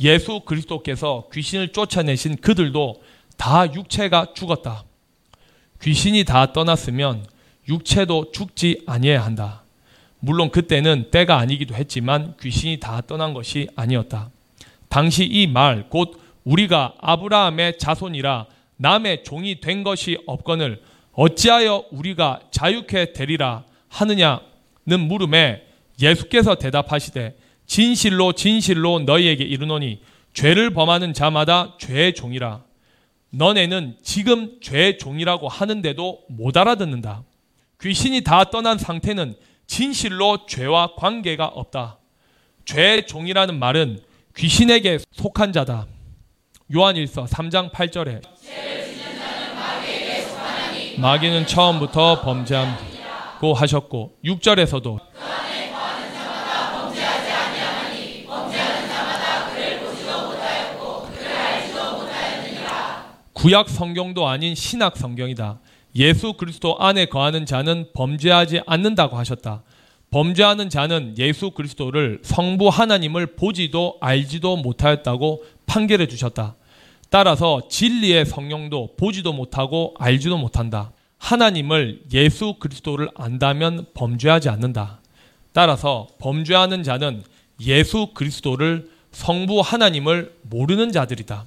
예수 0.00 0.40
그리스도께서 0.44 1.28
귀신을 1.32 1.72
쫓아내신 1.72 2.36
그들도 2.36 3.02
다 3.36 3.72
육체가 3.72 4.34
죽었다. 4.34 4.84
귀신이 5.82 6.24
다 6.24 6.52
떠났으면 6.52 7.26
육체도 7.68 8.30
죽지 8.32 8.82
아니해야 8.86 9.24
한다. 9.24 9.63
물론 10.24 10.50
그때는 10.50 11.10
때가 11.10 11.36
아니기도 11.36 11.74
했지만 11.74 12.34
귀신이 12.40 12.80
다 12.80 13.02
떠난 13.06 13.34
것이 13.34 13.68
아니었다. 13.76 14.30
당시 14.88 15.24
이 15.24 15.46
말 15.46 15.88
곧 15.90 16.18
우리가 16.44 16.94
아브라함의 16.98 17.78
자손이라 17.78 18.46
남의 18.76 19.24
종이 19.24 19.60
된 19.60 19.82
것이 19.82 20.18
없거늘 20.26 20.80
어찌하여 21.12 21.84
우리가 21.90 22.40
자유케 22.50 23.12
되리라 23.12 23.64
하느냐는 23.88 25.00
물음에 25.08 25.62
예수께서 26.00 26.54
대답하시되 26.54 27.36
진실로 27.66 28.32
진실로 28.32 29.00
너희에게 29.00 29.44
이르노니 29.44 30.00
죄를 30.32 30.70
범하는 30.70 31.12
자마다 31.12 31.76
죄의 31.78 32.14
종이라 32.14 32.62
너네는 33.30 33.96
지금 34.02 34.58
죄의 34.62 34.96
종이라고 34.98 35.48
하는데도 35.48 36.20
못 36.28 36.56
알아듣는다. 36.56 37.24
귀신이 37.80 38.22
다 38.22 38.44
떠난 38.44 38.78
상태는 38.78 39.34
진실로 39.66 40.46
죄와 40.46 40.94
관계가 40.96 41.46
없다. 41.46 41.98
죄의 42.64 43.06
종이라는 43.06 43.58
말은 43.58 44.00
귀신에게 44.36 44.98
속한 45.12 45.52
자다. 45.52 45.86
요한일서 46.74 47.24
3장 47.24 47.70
8절에 47.70 48.22
마귀는 50.98 51.46
처음부터 51.46 52.22
범죄함고 52.22 53.54
하셨고 53.54 54.16
6절에서도 54.24 55.00
구약 63.34 63.68
성경도 63.68 64.26
아닌 64.26 64.54
신약 64.54 64.96
성경이다. 64.96 65.60
예수 65.96 66.34
그리스도 66.34 66.78
안에 66.78 67.06
거하는 67.06 67.46
자는 67.46 67.86
범죄하지 67.94 68.62
않는다고 68.66 69.16
하셨다. 69.16 69.62
범죄하는 70.10 70.70
자는 70.70 71.16
예수 71.18 71.50
그리스도를 71.50 72.20
성부 72.22 72.68
하나님을 72.68 73.34
보지도 73.36 73.96
알지도 74.00 74.56
못하였다고 74.56 75.44
판결해 75.66 76.06
주셨다. 76.06 76.56
따라서 77.10 77.62
진리의 77.68 78.26
성령도 78.26 78.96
보지도 78.96 79.32
못하고 79.32 79.94
알지도 79.98 80.36
못한다. 80.38 80.92
하나님을 81.18 82.02
예수 82.12 82.54
그리스도를 82.58 83.08
안다면 83.14 83.86
범죄하지 83.94 84.48
않는다. 84.48 85.00
따라서 85.52 86.08
범죄하는 86.18 86.82
자는 86.82 87.22
예수 87.60 88.08
그리스도를 88.14 88.90
성부 89.12 89.60
하나님을 89.60 90.34
모르는 90.42 90.92
자들이다. 90.92 91.44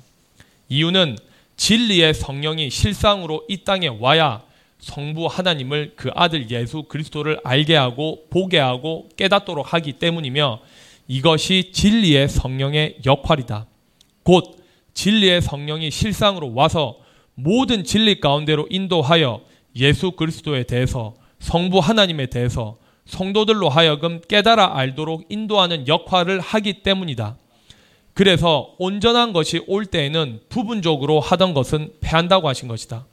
이유는 0.69 1.17
진리의 1.57 2.13
성령이 2.13 2.69
실상으로 2.69 3.43
이 3.49 3.63
땅에 3.63 3.87
와야 3.87 4.43
성부 4.79 5.25
하나님을 5.25 5.93
그 5.95 6.11
아들 6.15 6.49
예수 6.51 6.83
그리스도를 6.83 7.39
알게 7.43 7.75
하고 7.75 8.25
보게 8.29 8.59
하고 8.59 9.09
깨닫도록 9.17 9.73
하기 9.73 9.93
때문이며 9.93 10.59
이것이 11.07 11.71
진리의 11.73 12.29
성령의 12.29 12.97
역할이다. 13.05 13.65
곧 14.23 14.57
진리의 14.93 15.41
성령이 15.41 15.91
실상으로 15.91 16.53
와서 16.53 16.97
모든 17.33 17.83
진리 17.83 18.19
가운데로 18.19 18.67
인도하여 18.69 19.41
예수 19.75 20.11
그리스도에 20.11 20.63
대해서 20.63 21.15
성부 21.39 21.79
하나님에 21.79 22.27
대해서 22.27 22.77
성도들로 23.05 23.69
하여금 23.69 24.21
깨달아 24.27 24.77
알도록 24.77 25.25
인도하는 25.29 25.87
역할을 25.87 26.39
하기 26.39 26.81
때문이다. 26.83 27.37
그래서 28.17 28.73
온전한 28.79 29.31
것이 29.31 29.61
올 29.67 29.85
때에는 29.85 30.39
부분적으로 30.49 31.19
하던 31.19 31.53
것은 31.53 31.93
패한다고 32.01 32.49
하신 32.49 32.67
것이다. 32.67 33.05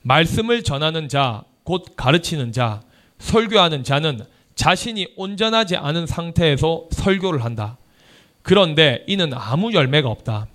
말씀을 0.00 0.62
전하는 0.62 1.10
자, 1.10 1.44
곧 1.62 1.84
가르치는 1.94 2.50
자, 2.50 2.80
설교하는 3.18 3.84
자는 3.84 4.24
자신이 4.54 5.08
온전하지 5.16 5.76
않은 5.76 6.06
상태에서 6.06 6.88
설교를 6.90 7.44
한다. 7.44 7.76
그런데 8.40 9.04
이는 9.06 9.30
아무 9.34 9.74
열매가 9.74 10.08
없다. 10.08 10.46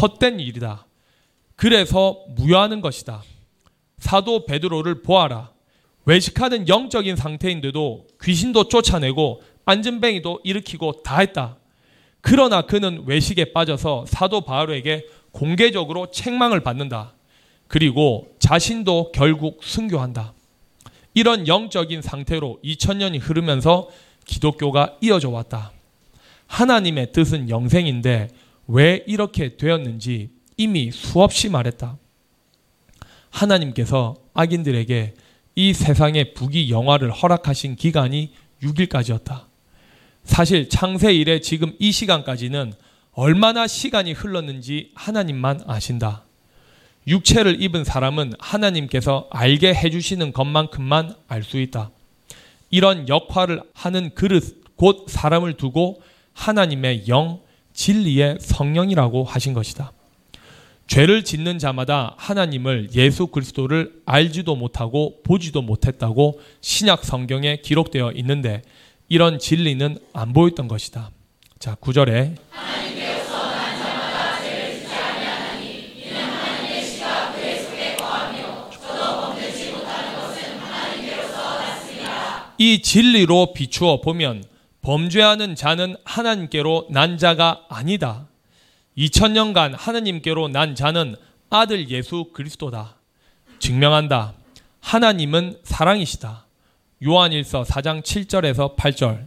헛된 0.00 0.40
일이다. 0.40 0.86
그래서 1.56 2.24
무효하는 2.30 2.80
것이다. 2.80 3.22
사도 3.98 4.46
베드로를 4.46 5.02
보아라. 5.02 5.50
외식하는 6.06 6.68
영적인 6.68 7.16
상태인데도 7.16 8.06
귀신도 8.22 8.68
쫓아내고 8.68 9.42
안전뱅이도 9.66 10.40
일으키고 10.42 11.02
다 11.02 11.18
했다. 11.18 11.58
그러나 12.26 12.62
그는 12.62 13.02
외식에 13.04 13.52
빠져서 13.52 14.06
사도 14.08 14.40
바울에게 14.40 15.04
공개적으로 15.30 16.10
책망을 16.10 16.60
받는다. 16.60 17.12
그리고 17.68 18.34
자신도 18.38 19.12
결국 19.12 19.62
순교한다. 19.62 20.32
이런 21.12 21.46
영적인 21.46 22.00
상태로 22.00 22.60
2000년이 22.64 23.18
흐르면서 23.20 23.90
기독교가 24.24 24.96
이어져 25.02 25.28
왔다. 25.28 25.72
하나님의 26.46 27.12
뜻은 27.12 27.50
영생인데 27.50 28.28
왜 28.68 29.04
이렇게 29.06 29.58
되었는지 29.58 30.30
이미 30.56 30.92
수없이 30.92 31.50
말했다. 31.50 31.98
하나님께서 33.28 34.14
악인들에게 34.32 35.12
이 35.56 35.74
세상의 35.74 36.32
부귀 36.32 36.70
영화를 36.70 37.10
허락하신 37.10 37.76
기간이 37.76 38.32
6일까지였다. 38.62 39.53
사실 40.24 40.68
창세 40.68 41.14
이래 41.14 41.40
지금 41.40 41.74
이 41.78 41.92
시간까지는 41.92 42.72
얼마나 43.12 43.66
시간이 43.66 44.12
흘렀는지 44.12 44.90
하나님만 44.94 45.60
아신다. 45.66 46.24
육체를 47.06 47.62
입은 47.62 47.84
사람은 47.84 48.32
하나님께서 48.38 49.28
알게 49.30 49.74
해주시는 49.74 50.32
것만큼만 50.32 51.14
알 51.28 51.42
수 51.42 51.60
있다. 51.60 51.90
이런 52.70 53.08
역할을 53.08 53.62
하는 53.74 54.10
그릇, 54.14 54.62
곧 54.76 55.06
사람을 55.08 55.54
두고 55.54 56.00
하나님의 56.32 57.04
영, 57.08 57.40
진리의 57.74 58.38
성령이라고 58.40 59.24
하신 59.24 59.52
것이다. 59.52 59.92
죄를 60.86 61.24
짓는 61.24 61.58
자마다 61.58 62.14
하나님을 62.18 62.88
예수 62.94 63.26
그리스도를 63.28 64.02
알지도 64.04 64.56
못하고 64.56 65.22
보지도 65.22 65.62
못했다고 65.62 66.40
신약 66.60 67.04
성경에 67.04 67.56
기록되어 67.56 68.12
있는데 68.16 68.62
이런 69.08 69.38
진리는 69.38 69.98
안 70.12 70.32
보였던 70.32 70.68
것이다. 70.68 71.10
자, 71.58 71.74
9절에 71.76 72.36
이 82.56 82.82
진리로 82.82 83.52
비추어 83.52 84.00
보면 84.00 84.44
범죄하는 84.80 85.54
자는 85.56 85.96
하나님께로 86.04 86.86
난 86.90 87.18
자가 87.18 87.64
아니다. 87.68 88.28
2000년간 88.96 89.74
하나님께로 89.76 90.48
난 90.48 90.74
자는 90.74 91.16
아들 91.50 91.90
예수 91.90 92.30
그리스도다. 92.32 92.96
증명한다. 93.58 94.34
하나님은 94.80 95.58
사랑이시다. 95.64 96.43
요한일서 97.06 97.64
4장 97.64 98.02
7절에서 98.02 98.76
8절. 98.76 99.26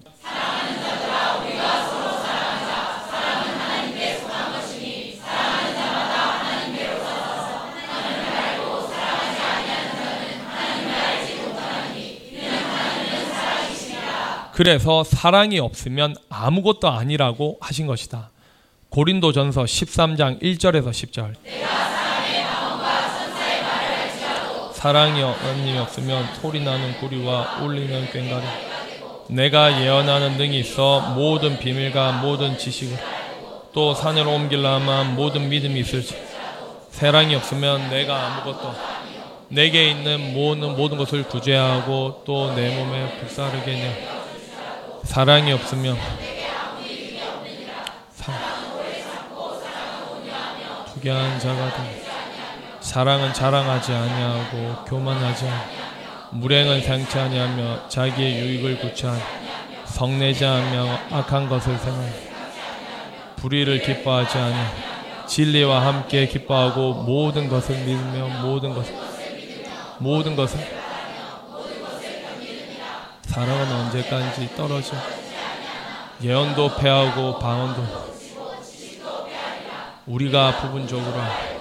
그래서 14.54 15.04
사랑이 15.04 15.60
없으면 15.60 16.16
아무것도 16.30 16.90
아니라고 16.90 17.60
하신 17.62 17.86
것이다. 17.86 18.32
고린도전서 18.90 19.66
13장 19.66 20.42
1절에서 20.42 20.90
10절. 20.90 21.36
사랑이 24.88 25.22
언님이 25.22 25.78
없으면 25.80 26.30
소리 26.40 26.62
나는 26.62 26.98
구리와 27.02 27.58
울리는 27.62 28.10
꽹가리. 28.10 28.46
내가 29.28 29.82
예언하는 29.82 30.38
능이 30.38 30.62
있어 30.62 31.14
모든 31.14 31.60
비밀과 31.60 32.14
모든 32.22 32.58
지식을 32.58 32.98
또 33.74 33.94
산을 33.94 34.26
옮길라면 34.26 35.18
모든 35.18 35.50
믿음이 35.50 35.82
있을지. 35.82 36.16
사랑이 36.92 37.36
없으면 37.36 37.90
내가 37.90 38.28
아무것도 38.28 38.74
내게 39.50 39.90
있는 39.90 40.34
모든 40.34 40.78
모든 40.78 40.98
것을 40.98 41.24
구제하고 41.24 42.24
또 42.26 42.54
내 42.56 42.74
몸에 42.74 43.20
불사르게 43.20 43.66
내. 43.70 44.08
사랑이 45.04 45.52
없으면 45.52 45.98
투기한 50.94 51.40
자가 51.42 51.74
되 51.76 52.07
사랑은 52.98 53.32
자랑하지 53.32 53.94
아니하고 53.94 54.86
교만하지 54.86 55.46
아니하고 55.46 55.72
무행은 56.32 56.82
생치 56.82 57.20
아니하며 57.20 57.90
자기의 57.90 58.40
유익을 58.40 58.80
구체하니 58.80 59.22
성내지 59.86 60.44
않으며 60.44 60.98
악한 61.12 61.48
것을 61.48 61.78
생각 61.78 62.02
불의를 63.36 63.84
기뻐하지 63.84 64.40
아니 64.40 64.56
진리와 65.28 65.86
함께 65.86 66.26
기뻐하고 66.26 67.04
모든 67.04 67.48
것을 67.48 67.76
믿으며 67.86 68.42
모든 68.42 68.74
것을 68.74 68.96
모든 70.00 70.36
것을 70.36 70.60
사랑은 73.22 73.72
언제까지 73.74 74.56
떨어져? 74.56 74.96
예언도 76.24 76.76
패하고 76.78 77.38
방언도 77.38 77.84
우리가 80.08 80.58
부분적으로 80.62 81.57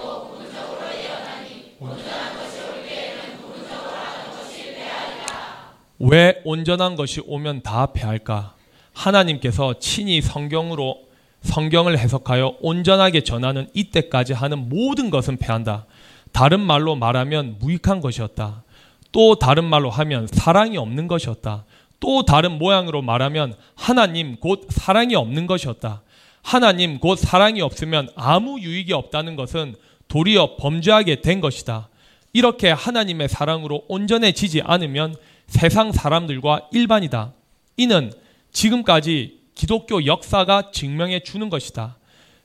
왜 5.99 6.41
온전한 6.43 6.95
것이 6.95 7.21
오면 7.25 7.61
다 7.61 7.87
패할까? 7.87 8.55
하나님께서 8.93 9.79
친히 9.79 10.21
성경으로 10.21 11.07
성경을 11.41 11.97
해석하여 11.97 12.57
온전하게 12.61 13.23
전하는 13.23 13.67
이때까지 13.73 14.33
하는 14.33 14.69
모든 14.69 15.09
것은 15.09 15.37
패한다. 15.37 15.85
다른 16.31 16.59
말로 16.59 16.95
말하면 16.95 17.57
무익한 17.59 18.01
것이었다. 18.01 18.63
또 19.11 19.35
다른 19.35 19.63
말로 19.63 19.89
하면 19.89 20.27
사랑이 20.27 20.77
없는 20.77 21.07
것이었다. 21.07 21.65
또 21.99 22.23
다른 22.23 22.57
모양으로 22.57 23.01
말하면 23.01 23.55
하나님 23.75 24.35
곧 24.37 24.67
사랑이 24.69 25.15
없는 25.15 25.47
것이었다. 25.47 26.01
하나님 26.41 26.99
곧 26.99 27.17
사랑이 27.17 27.61
없으면 27.61 28.09
아무 28.15 28.59
유익이 28.59 28.93
없다는 28.93 29.35
것은 29.35 29.75
도리어 30.07 30.55
범죄하게 30.57 31.21
된 31.21 31.41
것이다. 31.41 31.89
이렇게 32.33 32.69
하나님의 32.69 33.29
사랑으로 33.29 33.83
온전해지지 33.87 34.61
않으면 34.61 35.15
세상 35.47 35.91
사람들과 35.91 36.69
일반이다. 36.71 37.33
이는 37.77 38.11
지금까지 38.51 39.39
기독교 39.55 40.05
역사가 40.05 40.71
증명해 40.71 41.21
주는 41.21 41.49
것이다. 41.49 41.97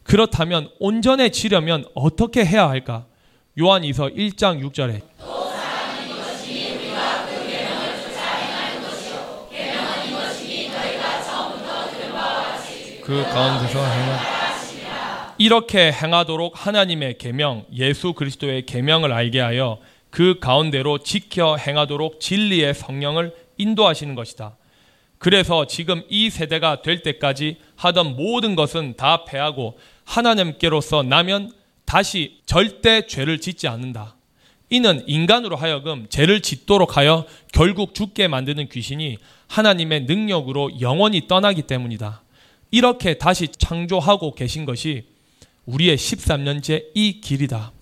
그렇다면 0.03 0.71
온전해지려면 0.81 1.85
어떻게 1.95 2.45
해야 2.45 2.69
할까? 2.69 3.07
요한이서 3.59 4.09
1장 4.09 4.63
6절에 4.67 5.03
그 13.05 13.23
가운데서 13.25 13.85
행하 13.85 14.42
이렇게 15.39 15.91
행하도록 15.91 16.67
하나님의 16.67 17.19
계명 17.19 17.65
예수 17.75 18.13
그리스도의 18.13 18.67
계명을 18.67 19.13
알게 19.13 19.41
하여 19.41 19.79
그 20.11 20.39
가운데로 20.41 20.99
지켜 20.99 21.57
행하도록 21.57 22.21
진리의 22.21 22.75
성령을 22.75 23.35
인도하시는 23.57 24.15
것이다. 24.15 24.57
그래서 25.19 25.67
지금 25.67 26.03
이 26.09 26.31
세대가 26.31 26.83
될 26.83 27.03
때까지 27.03 27.57
하던 27.77 28.17
모든 28.17 28.57
것은 28.57 28.95
다 28.97 29.25
패하고 29.25 29.79
하나님께로서 30.05 31.03
나면 31.03 31.53
다시 31.85 32.41
절대 32.45 33.07
죄를 33.07 33.39
짓지 33.39 33.69
않는다. 33.69 34.17
이는 34.69 35.05
인간으로 35.07 35.57
하여금 35.57 36.07
죄를 36.09 36.41
짓도록 36.41 36.97
하여 36.97 37.27
결국 37.53 37.95
죽게 37.95 38.27
만드는 38.29 38.69
귀신이 38.69 39.19
하나님의 39.49 40.05
능력으로 40.05 40.81
영원히 40.81 41.29
떠나기 41.29 41.63
때문이다. 41.63 42.23
이렇게 42.71 43.15
다시 43.15 43.49
창조하고 43.49 44.35
계신 44.35 44.65
것이 44.65 45.12
우리의 45.67 45.97
13년째 45.97 46.87
이 46.95 47.21
길이다. 47.21 47.73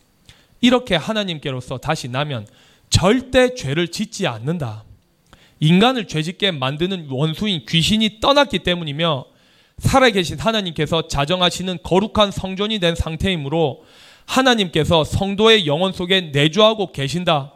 이렇게 0.60 0.96
하나님께로서 0.96 1.78
다시 1.78 2.08
나면 2.08 2.46
절대 2.90 3.54
죄를 3.54 3.88
짓지 3.88 4.26
않는다. 4.26 4.84
인간을 5.60 6.06
죄짓게 6.06 6.52
만드는 6.52 7.08
원수인 7.10 7.64
귀신이 7.66 8.20
떠났기 8.20 8.60
때문이며 8.60 9.26
살아계신 9.78 10.38
하나님께서 10.38 11.08
자정하시는 11.08 11.78
거룩한 11.82 12.30
성전이 12.30 12.80
된 12.80 12.94
상태이므로 12.94 13.84
하나님께서 14.26 15.04
성도의 15.04 15.66
영혼 15.66 15.92
속에 15.92 16.20
내주하고 16.32 16.92
계신다. 16.92 17.52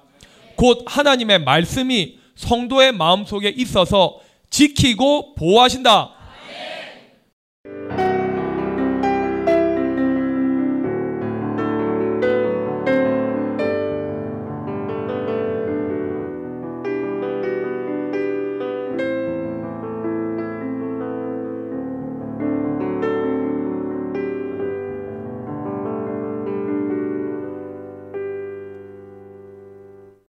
곧 0.57 0.85
하나님의 0.87 1.41
말씀이 1.45 2.19
성도의 2.37 2.93
마음 2.93 3.25
속에 3.25 3.49
있어서 3.51 4.21
지키고 4.51 5.35
보호하신다. 5.35 6.14